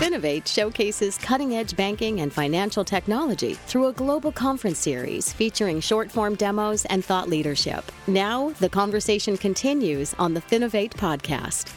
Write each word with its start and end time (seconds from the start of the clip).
Finovate 0.00 0.46
showcases 0.46 1.18
cutting 1.18 1.56
edge 1.56 1.76
banking 1.76 2.22
and 2.22 2.32
financial 2.32 2.82
technology 2.82 3.52
through 3.52 3.88
a 3.88 3.92
global 3.92 4.32
conference 4.32 4.78
series 4.78 5.30
featuring 5.30 5.78
short 5.78 6.10
form 6.10 6.36
demos 6.36 6.86
and 6.86 7.04
thought 7.04 7.28
leadership. 7.28 7.92
Now, 8.06 8.48
the 8.60 8.70
conversation 8.70 9.36
continues 9.36 10.14
on 10.18 10.32
the 10.32 10.40
Finovate 10.40 10.94
podcast. 10.94 11.70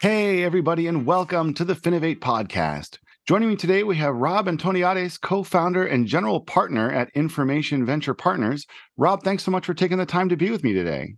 Hey, 0.00 0.44
everybody, 0.44 0.86
and 0.86 1.04
welcome 1.04 1.52
to 1.54 1.64
the 1.64 1.74
Finovate 1.74 2.20
podcast. 2.20 2.98
Joining 3.26 3.48
me 3.48 3.56
today, 3.56 3.82
we 3.82 3.96
have 3.96 4.14
Rob 4.14 4.46
Antoniades, 4.46 5.18
co 5.18 5.42
founder 5.42 5.84
and 5.84 6.06
general 6.06 6.42
partner 6.42 6.92
at 6.92 7.10
Information 7.14 7.84
Venture 7.84 8.14
Partners. 8.14 8.66
Rob, 8.96 9.24
thanks 9.24 9.42
so 9.42 9.50
much 9.50 9.66
for 9.66 9.74
taking 9.74 9.98
the 9.98 10.06
time 10.06 10.28
to 10.28 10.36
be 10.36 10.50
with 10.50 10.62
me 10.62 10.74
today. 10.74 11.16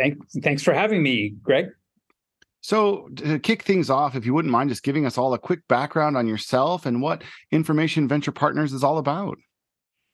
Thanks, 0.00 0.36
thanks 0.42 0.62
for 0.62 0.72
having 0.72 1.02
me, 1.02 1.34
Greg. 1.42 1.66
So, 2.62 3.08
to 3.16 3.38
kick 3.38 3.62
things 3.62 3.90
off, 3.90 4.14
if 4.16 4.24
you 4.24 4.32
wouldn't 4.32 4.52
mind 4.52 4.70
just 4.70 4.82
giving 4.82 5.04
us 5.04 5.18
all 5.18 5.34
a 5.34 5.38
quick 5.38 5.66
background 5.68 6.16
on 6.16 6.26
yourself 6.26 6.86
and 6.86 7.02
what 7.02 7.22
Information 7.50 8.08
Venture 8.08 8.32
Partners 8.32 8.72
is 8.72 8.82
all 8.82 8.98
about. 8.98 9.36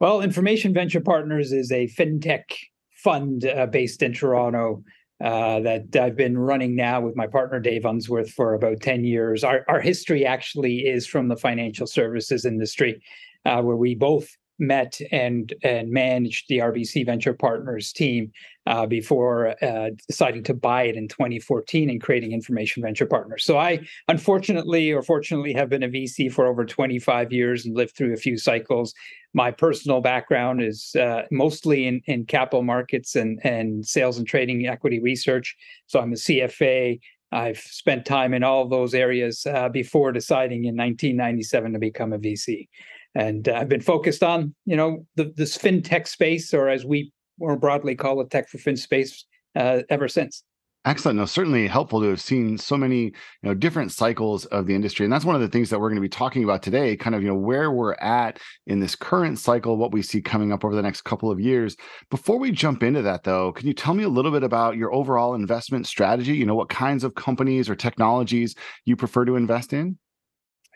Well, 0.01 0.23
Information 0.23 0.75
Venture 0.75 1.01
Partners 1.01 1.53
is 1.53 1.71
a 1.71 1.87
fintech 1.89 2.43
fund 2.91 3.47
uh, 3.47 3.67
based 3.67 4.03
in 4.03 4.13
Toronto 4.13 4.83
uh, 5.23 5.61
that 5.61 5.97
I've 5.97 6.17
been 6.17 6.37
running 6.37 6.77
now 6.77 7.01
with 7.01 7.17
my 7.17 7.27
partner 7.27 7.61
Dave 7.61 7.85
Unsworth 7.85 8.31
for 8.31 8.55
about 8.55 8.81
10 8.81 9.05
years. 9.05 9.45
Our, 9.45 9.65
our 9.69 9.81
history 9.81 10.27
actually 10.27 10.81
is 10.81 11.07
from 11.07 11.29
the 11.29 11.37
financial 11.37 11.87
services 11.87 12.45
industry, 12.45 13.03
uh, 13.45 13.63
where 13.63 13.77
we 13.77 13.95
both 13.95 14.29
met 14.59 15.01
and 15.13 15.53
and 15.63 15.91
managed 15.91 16.47
the 16.49 16.59
RBC 16.59 17.05
Venture 17.07 17.35
Partners 17.35 17.93
team 17.93 18.33
uh, 18.67 18.87
before 18.87 19.55
uh, 19.63 19.91
deciding 20.09 20.43
to 20.45 20.55
buy 20.55 20.85
it 20.85 20.97
in 20.97 21.09
2014 21.09 21.91
and 21.91 22.01
creating 22.01 22.33
Information 22.33 22.83
Venture 22.83 23.07
Partners. 23.07 23.45
So 23.45 23.59
I 23.59 23.87
unfortunately 24.09 24.93
or 24.93 25.03
fortunately 25.03 25.53
have 25.53 25.69
been 25.69 25.83
a 25.83 25.89
VC 25.89 26.33
for 26.33 26.47
over 26.47 26.65
25 26.65 27.33
years 27.33 27.67
and 27.67 27.77
lived 27.77 27.97
through 27.97 28.13
a 28.13 28.19
few 28.19 28.39
cycles. 28.39 28.95
My 29.35 29.51
personal 29.51 30.01
background 30.01 30.63
is 30.63 30.97
uh, 30.97 31.23
mostly 31.31 31.87
in, 31.87 32.01
in 32.07 32.25
capital 32.25 32.63
markets 32.63 33.17
and, 33.17 33.39
and 33.45 33.87
sales 33.87 34.19
and 34.19 34.27
trading 34.27 34.67
equity 34.67 35.01
research. 35.01 35.57
So 35.87 36.01
I'm 36.01 36.13
a 36.13 36.17
CFA. 36.17 36.99
I've 37.33 37.59
spent 37.59 38.07
time 38.07 38.33
in 38.33 38.43
all 38.43 38.67
those 38.69 38.95
areas 38.95 39.45
uh, 39.47 39.69
before 39.69 40.13
deciding 40.13 40.65
in 40.65 40.77
1997 40.77 41.73
to 41.75 41.79
become 41.79 42.13
a 42.13 42.19
VC 42.19 42.69
and 43.17 43.49
uh, 43.49 43.55
I've 43.55 43.69
been 43.69 43.81
focused 43.81 44.23
on 44.23 44.55
you 44.67 44.77
know 44.77 45.07
the, 45.17 45.33
this 45.37 45.57
fintech 45.57 46.07
space, 46.07 46.53
or 46.55 46.69
as 46.69 46.85
we 46.85 47.13
more 47.39 47.57
broadly 47.57 47.95
call 47.95 48.21
it, 48.21 48.31
tech 48.31 48.49
for 48.49 48.59
fin 48.59 48.77
space, 48.77 49.25
uh, 49.57 49.83
ever 49.91 50.09
since. 50.09 50.43
Excellent. 50.85 51.19
No, 51.19 51.25
certainly 51.25 51.67
helpful 51.67 52.01
to 52.01 52.09
have 52.09 52.21
seen 52.21 52.57
so 52.57 52.77
many, 52.77 53.07
you 53.07 53.13
know, 53.43 53.55
different 53.55 53.91
cycles 53.91 54.45
of 54.47 54.67
the 54.67 54.75
industry. 54.75 55.05
And 55.05 55.13
that's 55.13 55.25
one 55.25 55.35
of 55.35 55.41
the 55.41 55.49
things 55.49 55.69
that 55.69 55.81
we're 55.81 55.89
going 55.89 55.97
to 55.97 56.01
be 56.01 56.09
talking 56.09 56.45
about 56.45 56.63
today, 56.63 56.97
kind 56.97 57.17
of, 57.17 57.23
you 57.23 57.29
know, 57.29 57.35
where 57.35 57.73
we're 57.73 57.95
at 57.95 58.39
in 58.69 58.79
this 58.79 58.95
current 58.95 59.41
cycle, 59.41 59.77
what 59.77 59.91
we 59.91 60.01
see 60.01 60.23
coming 60.23 60.53
up 60.53 60.65
over 60.65 60.77
the 60.77 60.83
next 60.83 61.03
couple 61.03 61.29
of 61.29 61.41
years. 61.41 61.77
Before 62.09 62.39
we 62.39 62.53
jump 62.53 62.85
into 62.85 63.03
that 63.03 63.25
though, 63.25 63.51
can 63.51 63.67
you 63.67 63.75
tell 63.75 63.95
me 63.95 64.05
a 64.05 64.09
little 64.09 64.31
bit 64.31 64.45
about 64.45 64.77
your 64.77 64.95
overall 64.95 65.35
investment 65.35 65.89
strategy? 65.89 66.37
You 66.37 66.47
know, 66.47 66.55
what 66.55 66.69
kinds 66.69 67.03
of 67.03 67.17
companies 67.17 67.69
or 67.69 67.75
technologies 67.75 68.55
you 68.85 68.95
prefer 68.95 69.25
to 69.25 69.35
invest 69.35 69.73
in? 69.73 69.99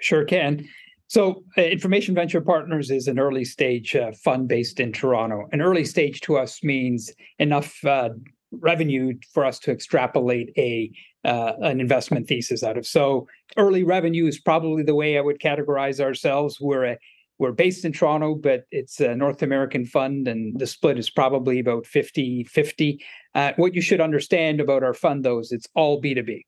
Sure 0.00 0.24
can. 0.24 0.66
So, 1.10 1.42
uh, 1.58 1.62
Information 1.62 2.14
Venture 2.14 2.40
Partners 2.40 2.88
is 2.88 3.08
an 3.08 3.18
early 3.18 3.44
stage 3.44 3.96
uh, 3.96 4.12
fund 4.12 4.46
based 4.46 4.78
in 4.78 4.92
Toronto. 4.92 5.48
An 5.50 5.60
early 5.60 5.84
stage 5.84 6.20
to 6.20 6.36
us 6.36 6.62
means 6.62 7.10
enough 7.40 7.84
uh, 7.84 8.10
revenue 8.52 9.14
for 9.34 9.44
us 9.44 9.58
to 9.60 9.72
extrapolate 9.72 10.52
a 10.56 10.92
uh, 11.24 11.54
an 11.62 11.80
investment 11.80 12.28
thesis 12.28 12.62
out 12.62 12.78
of. 12.78 12.86
So, 12.86 13.26
early 13.56 13.82
revenue 13.82 14.28
is 14.28 14.38
probably 14.38 14.84
the 14.84 14.94
way 14.94 15.18
I 15.18 15.20
would 15.20 15.40
categorize 15.40 15.98
ourselves. 15.98 16.60
We're 16.60 16.84
a 16.84 16.98
we're 17.40 17.50
based 17.50 17.84
in 17.84 17.92
Toronto, 17.92 18.36
but 18.36 18.66
it's 18.70 19.00
a 19.00 19.16
North 19.16 19.42
American 19.42 19.86
fund, 19.86 20.28
and 20.28 20.60
the 20.60 20.66
split 20.68 20.96
is 20.96 21.10
probably 21.10 21.58
about 21.58 21.86
50 21.86 22.44
50. 22.44 23.04
Uh, 23.34 23.52
what 23.56 23.74
you 23.74 23.80
should 23.80 24.00
understand 24.00 24.60
about 24.60 24.84
our 24.84 24.94
fund, 24.94 25.24
though, 25.24 25.40
is 25.40 25.50
it's 25.50 25.66
all 25.74 26.00
B2B. 26.00 26.42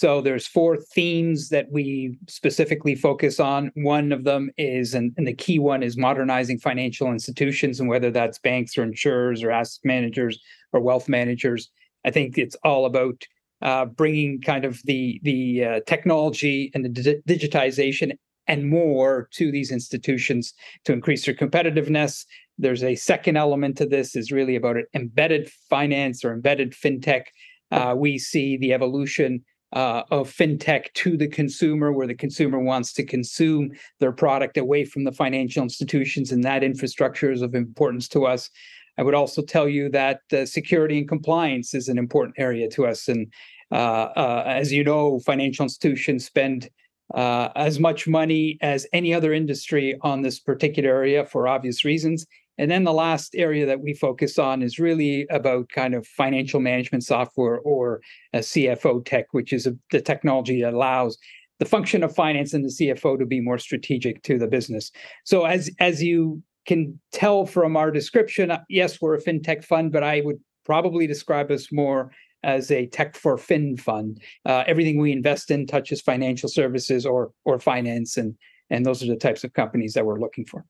So 0.00 0.22
there's 0.22 0.46
four 0.46 0.78
themes 0.78 1.50
that 1.50 1.66
we 1.70 2.16
specifically 2.26 2.94
focus 2.94 3.38
on. 3.38 3.70
One 3.74 4.12
of 4.12 4.24
them 4.24 4.48
is, 4.56 4.94
and, 4.94 5.12
and, 5.18 5.28
the 5.28 5.34
key 5.34 5.58
one 5.58 5.82
is 5.82 5.98
modernizing 5.98 6.58
financial 6.58 7.08
institutions, 7.08 7.78
and 7.78 7.86
whether 7.86 8.10
that's 8.10 8.38
banks 8.38 8.78
or 8.78 8.82
insurers 8.82 9.42
or 9.42 9.50
asset 9.50 9.82
managers 9.84 10.40
or 10.72 10.80
wealth 10.80 11.06
managers. 11.06 11.68
I 12.06 12.10
think 12.12 12.38
it's 12.38 12.56
all 12.64 12.86
about 12.86 13.26
uh, 13.60 13.84
bringing 13.84 14.40
kind 14.40 14.64
of 14.64 14.80
the 14.84 15.20
the 15.22 15.64
uh, 15.66 15.80
technology 15.86 16.70
and 16.72 16.82
the 16.82 16.88
di- 16.88 17.20
digitization 17.28 18.12
and 18.46 18.70
more 18.70 19.28
to 19.32 19.52
these 19.52 19.70
institutions 19.70 20.54
to 20.86 20.94
increase 20.94 21.26
their 21.26 21.34
competitiveness. 21.34 22.24
There's 22.56 22.82
a 22.82 22.94
second 22.94 23.36
element 23.36 23.76
to 23.76 23.84
this 23.84 24.16
is 24.16 24.32
really 24.32 24.56
about 24.56 24.76
embedded 24.94 25.50
finance 25.68 26.24
or 26.24 26.32
embedded 26.32 26.72
fintech. 26.72 27.24
Uh, 27.70 27.94
we 27.94 28.16
see 28.16 28.56
the 28.56 28.72
evolution 28.72 29.44
uh, 29.72 30.02
of 30.10 30.30
fintech 30.30 30.92
to 30.94 31.16
the 31.16 31.28
consumer, 31.28 31.92
where 31.92 32.06
the 32.06 32.14
consumer 32.14 32.58
wants 32.58 32.92
to 32.94 33.04
consume 33.04 33.70
their 34.00 34.12
product 34.12 34.56
away 34.56 34.84
from 34.84 35.04
the 35.04 35.12
financial 35.12 35.62
institutions, 35.62 36.32
and 36.32 36.44
that 36.44 36.64
infrastructure 36.64 37.30
is 37.30 37.42
of 37.42 37.54
importance 37.54 38.08
to 38.08 38.26
us. 38.26 38.50
I 38.98 39.02
would 39.02 39.14
also 39.14 39.42
tell 39.42 39.68
you 39.68 39.88
that 39.90 40.20
uh, 40.32 40.44
security 40.44 40.98
and 40.98 41.08
compliance 41.08 41.74
is 41.74 41.88
an 41.88 41.98
important 41.98 42.34
area 42.38 42.68
to 42.70 42.86
us. 42.86 43.08
And 43.08 43.32
uh, 43.72 44.08
uh 44.16 44.44
as 44.46 44.72
you 44.72 44.82
know, 44.82 45.20
financial 45.20 45.62
institutions 45.62 46.26
spend 46.26 46.68
uh, 47.14 47.48
as 47.56 47.80
much 47.80 48.06
money 48.06 48.58
as 48.60 48.86
any 48.92 49.12
other 49.14 49.32
industry 49.32 49.96
on 50.02 50.22
this 50.22 50.38
particular 50.38 50.90
area 50.90 51.24
for 51.24 51.48
obvious 51.48 51.84
reasons. 51.84 52.26
And 52.60 52.70
then 52.70 52.84
the 52.84 52.92
last 52.92 53.34
area 53.34 53.64
that 53.64 53.80
we 53.80 53.94
focus 53.94 54.38
on 54.38 54.60
is 54.62 54.78
really 54.78 55.26
about 55.30 55.70
kind 55.70 55.94
of 55.94 56.06
financial 56.06 56.60
management 56.60 57.04
software 57.04 57.58
or 57.60 58.02
CFO 58.34 59.02
tech, 59.02 59.28
which 59.32 59.54
is 59.54 59.66
a, 59.66 59.74
the 59.90 60.02
technology 60.02 60.60
that 60.60 60.74
allows 60.74 61.16
the 61.58 61.64
function 61.64 62.02
of 62.02 62.14
finance 62.14 62.52
and 62.52 62.62
the 62.62 62.68
CFO 62.68 63.18
to 63.18 63.24
be 63.24 63.40
more 63.40 63.56
strategic 63.56 64.22
to 64.24 64.38
the 64.38 64.46
business. 64.46 64.92
So 65.24 65.46
as 65.46 65.70
as 65.80 66.02
you 66.02 66.42
can 66.66 67.00
tell 67.12 67.46
from 67.46 67.78
our 67.78 67.90
description, 67.90 68.50
uh, 68.50 68.60
yes, 68.68 69.00
we're 69.00 69.14
a 69.14 69.22
fintech 69.22 69.64
fund, 69.64 69.90
but 69.90 70.02
I 70.02 70.20
would 70.20 70.38
probably 70.66 71.06
describe 71.06 71.50
us 71.50 71.72
more 71.72 72.12
as 72.42 72.70
a 72.70 72.88
tech 72.88 73.16
for 73.16 73.38
fin 73.38 73.78
fund. 73.78 74.20
Uh, 74.44 74.64
everything 74.66 75.00
we 75.00 75.12
invest 75.12 75.50
in 75.50 75.66
touches 75.66 76.02
financial 76.02 76.50
services 76.50 77.06
or 77.06 77.32
or 77.46 77.58
finance, 77.58 78.18
and 78.18 78.34
and 78.68 78.84
those 78.84 79.02
are 79.02 79.06
the 79.06 79.16
types 79.16 79.44
of 79.44 79.54
companies 79.54 79.94
that 79.94 80.04
we're 80.04 80.20
looking 80.20 80.44
for. 80.44 80.66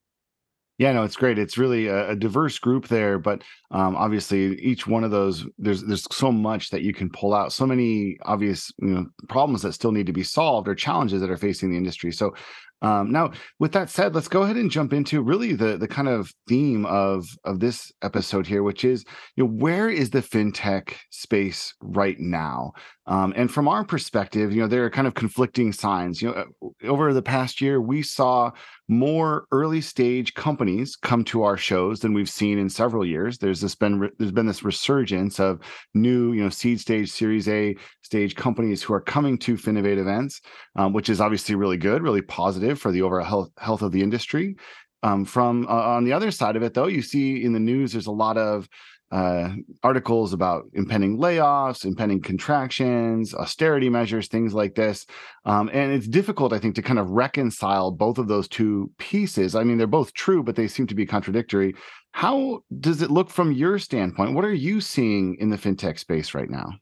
Yeah, 0.81 0.93
no, 0.93 1.05
it's 1.05 1.15
great. 1.17 1.39
It's 1.39 1.59
really 1.59 1.89
a, 1.89 2.13
a 2.13 2.17
diverse 2.17 2.59
group 2.59 2.89
there, 2.89 3.19
but 3.19 3.43
um, 3.71 3.95
obviously 3.97 4.59
each 4.61 4.87
one 4.87 5.05
of 5.05 5.11
those 5.11 5.45
there's 5.59 5.83
there's 5.83 6.07
so 6.11 6.33
much 6.33 6.71
that 6.71 6.81
you 6.81 6.95
can 6.95 7.11
pull 7.11 7.35
out, 7.35 7.53
so 7.53 7.67
many 7.67 8.17
obvious 8.23 8.73
you 8.81 8.89
know 8.89 9.07
problems 9.29 9.61
that 9.61 9.75
still 9.75 9.93
need 9.93 10.07
to 10.07 10.15
be 10.15 10.23
solved 10.23 10.67
or 10.69 10.75
challenges 10.75 11.21
that 11.21 11.31
are 11.31 11.37
facing 11.37 11.71
the 11.71 11.77
industry. 11.77 12.11
So 12.11 12.33
um, 12.83 13.11
now, 13.11 13.33
with 13.59 13.73
that 13.73 13.91
said, 13.91 14.15
let's 14.15 14.29
go 14.29 14.41
ahead 14.41 14.57
and 14.57 14.71
jump 14.71 14.95
into 14.95 15.21
really 15.21 15.53
the 15.53 15.77
the 15.77 15.87
kind 15.89 16.09
of 16.09 16.33
theme 16.49 16.87
of 16.87 17.27
of 17.45 17.61
this 17.61 17.93
episode 18.03 18.47
here, 18.47 18.63
which 18.63 18.85
is 18.85 19.05
you 19.37 19.45
know 19.45 19.51
where 19.51 19.91
is 19.91 20.09
the 20.09 20.23
fintech 20.23 20.95
space 21.11 21.75
right 21.83 22.19
now? 22.19 22.73
Um, 23.07 23.35
and 23.37 23.53
from 23.53 23.69
our 23.69 23.85
perspective, 23.85 24.53
you 24.55 24.63
know 24.63 24.67
there 24.67 24.87
are 24.87 24.91
kind 24.91 25.07
of 25.07 25.13
conflicting 25.13 25.75
signs. 25.75 26.23
You 26.23 26.29
know, 26.29 26.35
uh, 26.35 26.87
over 26.89 27.13
the 27.13 27.21
past 27.21 27.61
year, 27.61 27.83
we 27.83 28.03
saw 28.03 28.51
more 28.91 29.47
early 29.53 29.81
stage 29.81 30.35
companies 30.35 30.97
come 30.97 31.23
to 31.23 31.45
our 31.45 31.57
shows 31.57 32.01
than 32.01 32.13
we've 32.13 32.29
seen 32.29 32.59
in 32.59 32.69
several 32.69 33.07
years. 33.07 33.39
There's 33.39 33.61
this 33.61 33.77
been 33.77 34.11
there's 34.19 34.33
been 34.33 34.47
this 34.47 34.65
resurgence 34.65 35.39
of 35.39 35.61
new 35.95 36.33
you 36.33 36.43
know 36.43 36.51
seed 36.51 36.81
stage, 36.81 37.09
Series 37.09 37.49
A 37.49 37.77
stage 38.03 38.35
companies 38.35 38.83
who 38.83 38.93
are 38.93 39.01
coming 39.01 39.39
to 39.39 39.55
Finovate 39.55 39.99
events, 39.99 40.41
um, 40.75 40.93
which 40.93 41.09
is 41.09 41.21
obviously 41.21 41.55
really 41.55 41.77
good, 41.77 42.03
really 42.03 42.21
positive 42.21 42.81
for 42.81 42.91
the 42.91 43.03
overall 43.03 43.25
health, 43.25 43.51
health 43.59 43.83
of 43.83 43.93
the 43.93 44.03
industry. 44.03 44.57
Um, 45.05 45.25
from 45.25 45.67
uh, 45.69 45.71
on 45.71 46.05
the 46.05 46.13
other 46.13 46.33
side 46.33 46.57
of 46.57 46.65
it, 46.65 46.75
though, 46.75 46.89
you 46.89 47.01
see 47.01 47.45
in 47.45 47.53
the 47.53 47.61
news 47.61 47.93
there's 47.93 48.09
a 48.09 48.13
lot 48.13 48.37
of 48.37 48.69
uh, 49.11 49.51
articles 49.83 50.33
about 50.33 50.65
impending 50.75 51.19
layoffs, 51.19 51.85
impending 51.85 52.21
contractions, 52.21 53.35
austerity 53.35 53.89
measures, 53.89 54.29
things 54.29 54.55
like 54.55 54.75
this. 54.75 55.07
Um, 55.45 55.69
and 55.73 55.93
it's 55.93 56.07
difficult, 56.07 56.53
I 56.53 56.59
think, 56.59 56.77
to 56.77 56.83
kind 56.83 56.99
of 56.99 57.11
reconcile 57.11 57.91
both 57.91 58.19
of 58.19 58.29
those 58.29 58.47
two 58.47 58.91
pieces. 58.99 59.57
I 59.57 59.65
mean, 59.65 59.79
they're 59.79 59.87
both 59.87 60.13
true, 60.15 60.43
but 60.43 60.55
they 60.55 60.69
seem 60.69 60.87
to 60.87 60.95
be 60.95 61.07
contradictory. 61.07 61.75
How 62.13 62.63
does 62.79 63.03
it 63.03 63.11
look 63.11 63.31
from 63.31 63.53
your 63.53 63.79
standpoint? 63.79 64.35
What 64.35 64.45
are 64.45 64.55
you 64.55 64.81
seeing 64.81 65.37
in 65.41 65.51
the 65.51 65.59
fintech 65.59 65.99
space 65.99 66.35
right 66.35 66.51
now? 66.51 66.73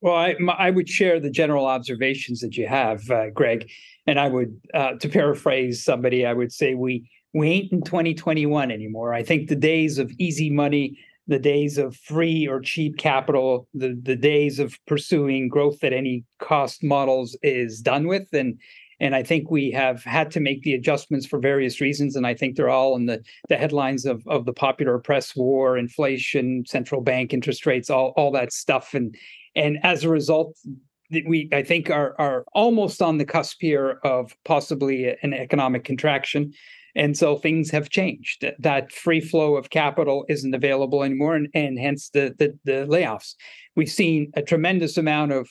Well, 0.00 0.14
I, 0.14 0.36
I 0.56 0.70
would 0.70 0.88
share 0.88 1.18
the 1.18 1.30
general 1.30 1.66
observations 1.66 2.40
that 2.40 2.56
you 2.56 2.68
have, 2.68 3.08
uh, 3.10 3.30
Greg, 3.30 3.68
and 4.06 4.18
I 4.18 4.28
would, 4.28 4.60
uh, 4.72 4.92
to 4.94 5.08
paraphrase 5.08 5.84
somebody, 5.84 6.24
I 6.24 6.32
would 6.32 6.52
say 6.52 6.74
we 6.74 7.08
we 7.34 7.50
ain't 7.50 7.72
in 7.72 7.82
2021 7.82 8.70
anymore. 8.70 9.12
I 9.12 9.22
think 9.22 9.48
the 9.48 9.56
days 9.56 9.98
of 9.98 10.10
easy 10.18 10.50
money 10.50 10.98
the 11.28 11.38
days 11.38 11.76
of 11.76 11.94
free 11.94 12.48
or 12.48 12.60
cheap 12.60 12.96
capital, 12.96 13.68
the 13.74 13.98
the 14.02 14.16
days 14.16 14.58
of 14.58 14.78
pursuing 14.86 15.48
growth 15.48 15.84
at 15.84 15.92
any 15.92 16.24
cost 16.40 16.82
models 16.82 17.36
is 17.42 17.80
done 17.80 18.08
with, 18.08 18.26
and 18.32 18.58
and 18.98 19.14
I 19.14 19.22
think 19.22 19.50
we 19.50 19.70
have 19.70 20.02
had 20.02 20.30
to 20.32 20.40
make 20.40 20.62
the 20.62 20.74
adjustments 20.74 21.26
for 21.26 21.38
various 21.38 21.80
reasons, 21.80 22.16
and 22.16 22.26
I 22.26 22.34
think 22.34 22.56
they're 22.56 22.70
all 22.70 22.96
in 22.96 23.06
the 23.06 23.22
the 23.50 23.58
headlines 23.58 24.06
of 24.06 24.26
of 24.26 24.46
the 24.46 24.54
popular 24.54 24.98
press 24.98 25.36
war, 25.36 25.76
inflation, 25.76 26.64
central 26.66 27.02
bank 27.02 27.34
interest 27.34 27.66
rates, 27.66 27.90
all 27.90 28.14
all 28.16 28.32
that 28.32 28.52
stuff, 28.52 28.94
and 28.94 29.14
and 29.54 29.78
as 29.82 30.04
a 30.04 30.08
result, 30.08 30.56
we 31.10 31.50
I 31.52 31.62
think 31.62 31.90
are 31.90 32.18
are 32.18 32.44
almost 32.54 33.02
on 33.02 33.18
the 33.18 33.26
cusp 33.26 33.58
here 33.60 34.00
of 34.02 34.34
possibly 34.46 35.14
an 35.22 35.34
economic 35.34 35.84
contraction. 35.84 36.54
And 36.94 37.16
so 37.16 37.36
things 37.36 37.70
have 37.70 37.90
changed. 37.90 38.44
That 38.58 38.92
free 38.92 39.20
flow 39.20 39.56
of 39.56 39.70
capital 39.70 40.24
isn't 40.28 40.54
available 40.54 41.02
anymore, 41.02 41.36
and, 41.36 41.48
and 41.54 41.78
hence 41.78 42.10
the, 42.10 42.34
the, 42.38 42.58
the 42.64 42.86
layoffs. 42.86 43.34
We've 43.76 43.90
seen 43.90 44.32
a 44.34 44.42
tremendous 44.42 44.96
amount 44.96 45.32
of 45.32 45.48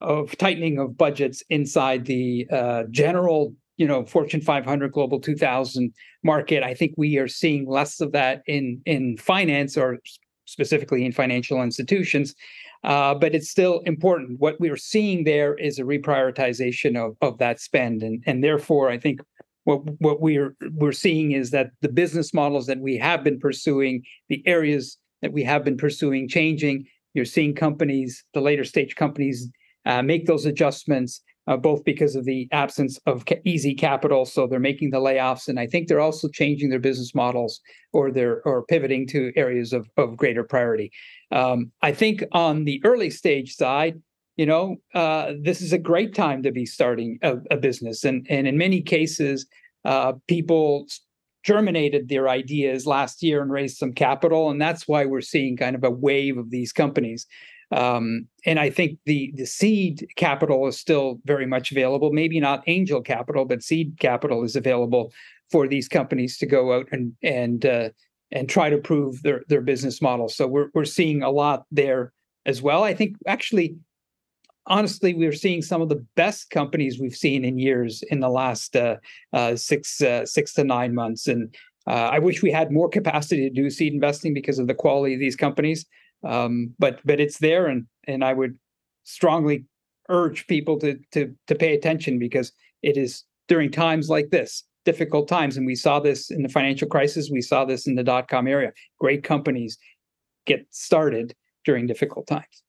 of 0.00 0.36
tightening 0.38 0.78
of 0.78 0.96
budgets 0.96 1.42
inside 1.50 2.06
the 2.06 2.46
uh, 2.50 2.84
general, 2.90 3.54
you 3.76 3.86
know, 3.86 4.04
Fortune 4.04 4.40
500, 4.40 4.92
Global 4.92 5.20
2000 5.20 5.92
market. 6.22 6.62
I 6.62 6.74
think 6.74 6.94
we 6.96 7.18
are 7.18 7.28
seeing 7.28 7.68
less 7.68 8.00
of 8.00 8.12
that 8.12 8.42
in 8.46 8.80
in 8.86 9.16
finance 9.18 9.76
or 9.76 9.98
specifically 10.46 11.04
in 11.04 11.12
financial 11.12 11.62
institutions. 11.62 12.34
Uh, 12.82 13.14
but 13.14 13.34
it's 13.34 13.50
still 13.50 13.80
important. 13.80 14.40
What 14.40 14.58
we 14.58 14.70
are 14.70 14.76
seeing 14.76 15.24
there 15.24 15.54
is 15.54 15.78
a 15.78 15.82
reprioritization 15.82 16.96
of, 16.96 17.14
of 17.20 17.38
that 17.38 17.60
spend, 17.60 18.02
and 18.02 18.22
and 18.26 18.42
therefore 18.42 18.90
I 18.90 18.98
think 18.98 19.20
what 19.64 19.80
what 20.00 20.20
we're 20.20 20.56
we're 20.72 20.92
seeing 20.92 21.32
is 21.32 21.50
that 21.50 21.70
the 21.80 21.88
business 21.88 22.32
models 22.32 22.66
that 22.66 22.80
we 22.80 22.96
have 22.96 23.22
been 23.24 23.38
pursuing, 23.38 24.02
the 24.28 24.42
areas 24.46 24.98
that 25.22 25.32
we 25.32 25.42
have 25.44 25.64
been 25.64 25.76
pursuing, 25.76 26.28
changing. 26.28 26.86
You're 27.14 27.24
seeing 27.24 27.54
companies, 27.54 28.24
the 28.34 28.40
later 28.40 28.64
stage 28.64 28.94
companies, 28.94 29.48
uh, 29.84 30.00
make 30.02 30.26
those 30.26 30.46
adjustments, 30.46 31.22
uh, 31.48 31.56
both 31.56 31.82
because 31.84 32.14
of 32.14 32.24
the 32.24 32.48
absence 32.52 32.98
of 33.06 33.26
ca- 33.26 33.40
easy 33.44 33.74
capital, 33.74 34.24
so 34.24 34.46
they're 34.46 34.60
making 34.60 34.90
the 34.90 35.00
layoffs, 35.00 35.48
and 35.48 35.58
I 35.58 35.66
think 35.66 35.88
they're 35.88 36.00
also 36.00 36.28
changing 36.28 36.70
their 36.70 36.78
business 36.78 37.14
models 37.14 37.60
or 37.92 38.12
they're 38.12 38.42
or 38.46 38.64
pivoting 38.64 39.06
to 39.08 39.32
areas 39.36 39.72
of 39.72 39.88
of 39.96 40.16
greater 40.16 40.44
priority. 40.44 40.90
Um, 41.32 41.72
I 41.82 41.92
think 41.92 42.24
on 42.32 42.64
the 42.64 42.80
early 42.84 43.10
stage 43.10 43.56
side, 43.56 44.00
you 44.36 44.46
know, 44.46 44.76
uh, 44.94 45.32
this 45.40 45.60
is 45.60 45.72
a 45.72 45.78
great 45.78 46.14
time 46.14 46.42
to 46.42 46.52
be 46.52 46.66
starting 46.66 47.18
a, 47.22 47.36
a 47.50 47.56
business, 47.56 48.04
and 48.04 48.26
and 48.30 48.46
in 48.46 48.56
many 48.56 48.80
cases, 48.82 49.46
uh, 49.84 50.12
people 50.28 50.86
germinated 51.42 52.08
their 52.08 52.28
ideas 52.28 52.86
last 52.86 53.22
year 53.22 53.40
and 53.42 53.50
raised 53.50 53.78
some 53.78 53.92
capital, 53.92 54.50
and 54.50 54.60
that's 54.60 54.86
why 54.86 55.04
we're 55.04 55.20
seeing 55.20 55.56
kind 55.56 55.74
of 55.74 55.84
a 55.84 55.90
wave 55.90 56.36
of 56.38 56.50
these 56.50 56.72
companies. 56.72 57.26
Um, 57.72 58.26
and 58.44 58.58
I 58.58 58.70
think 58.70 58.98
the 59.06 59.32
the 59.36 59.46
seed 59.46 60.08
capital 60.16 60.66
is 60.66 60.78
still 60.78 61.20
very 61.24 61.46
much 61.46 61.70
available. 61.70 62.12
Maybe 62.12 62.40
not 62.40 62.64
angel 62.66 63.00
capital, 63.00 63.44
but 63.44 63.62
seed 63.62 63.96
capital 64.00 64.42
is 64.44 64.56
available 64.56 65.12
for 65.50 65.68
these 65.68 65.88
companies 65.88 66.36
to 66.38 66.46
go 66.46 66.72
out 66.72 66.86
and 66.90 67.12
and 67.22 67.64
uh, 67.64 67.90
and 68.32 68.48
try 68.48 68.70
to 68.70 68.78
prove 68.78 69.22
their 69.22 69.42
their 69.48 69.60
business 69.60 70.02
model. 70.02 70.28
So 70.28 70.46
we're 70.46 70.68
we're 70.74 70.84
seeing 70.84 71.22
a 71.22 71.30
lot 71.30 71.64
there 71.70 72.12
as 72.44 72.60
well. 72.60 72.82
I 72.82 72.94
think 72.94 73.16
actually, 73.26 73.76
honestly, 74.70 75.12
we're 75.12 75.32
seeing 75.32 75.60
some 75.60 75.82
of 75.82 75.90
the 75.90 76.02
best 76.14 76.48
companies 76.48 76.98
we've 76.98 77.16
seen 77.16 77.44
in 77.44 77.58
years 77.58 78.02
in 78.10 78.20
the 78.20 78.30
last 78.30 78.76
uh, 78.76 78.96
uh, 79.34 79.56
six 79.56 80.00
uh, 80.00 80.24
six 80.24 80.54
to 80.54 80.64
nine 80.64 80.94
months. 80.94 81.26
And 81.26 81.54
uh, 81.86 82.08
I 82.12 82.18
wish 82.20 82.42
we 82.42 82.52
had 82.52 82.72
more 82.72 82.88
capacity 82.88 83.46
to 83.48 83.54
do 83.54 83.68
seed 83.68 83.92
investing 83.92 84.32
because 84.32 84.58
of 84.58 84.68
the 84.68 84.74
quality 84.74 85.14
of 85.14 85.20
these 85.20 85.36
companies. 85.36 85.84
Um, 86.24 86.72
but 86.78 87.00
but 87.04 87.20
it's 87.20 87.38
there, 87.38 87.66
and 87.66 87.86
and 88.06 88.24
I 88.24 88.32
would 88.32 88.58
strongly 89.02 89.66
urge 90.08 90.46
people 90.46 90.78
to 90.78 90.98
to 91.12 91.34
to 91.48 91.54
pay 91.54 91.74
attention 91.74 92.18
because 92.18 92.52
it 92.82 92.96
is 92.96 93.24
during 93.48 93.70
times 93.70 94.08
like 94.08 94.30
this 94.30 94.64
difficult 94.86 95.28
times 95.28 95.58
and 95.58 95.66
we 95.66 95.74
saw 95.74 96.00
this 96.00 96.30
in 96.30 96.42
the 96.42 96.48
financial 96.48 96.88
crisis 96.88 97.28
we 97.30 97.42
saw 97.42 97.66
this 97.66 97.86
in 97.86 97.96
the 97.96 98.02
dot 98.02 98.28
com 98.28 98.48
area 98.48 98.72
great 98.98 99.22
companies 99.22 99.76
get 100.46 100.66
started 100.70 101.34
during 101.64 101.86
difficult 101.86 102.26
times 102.26 102.62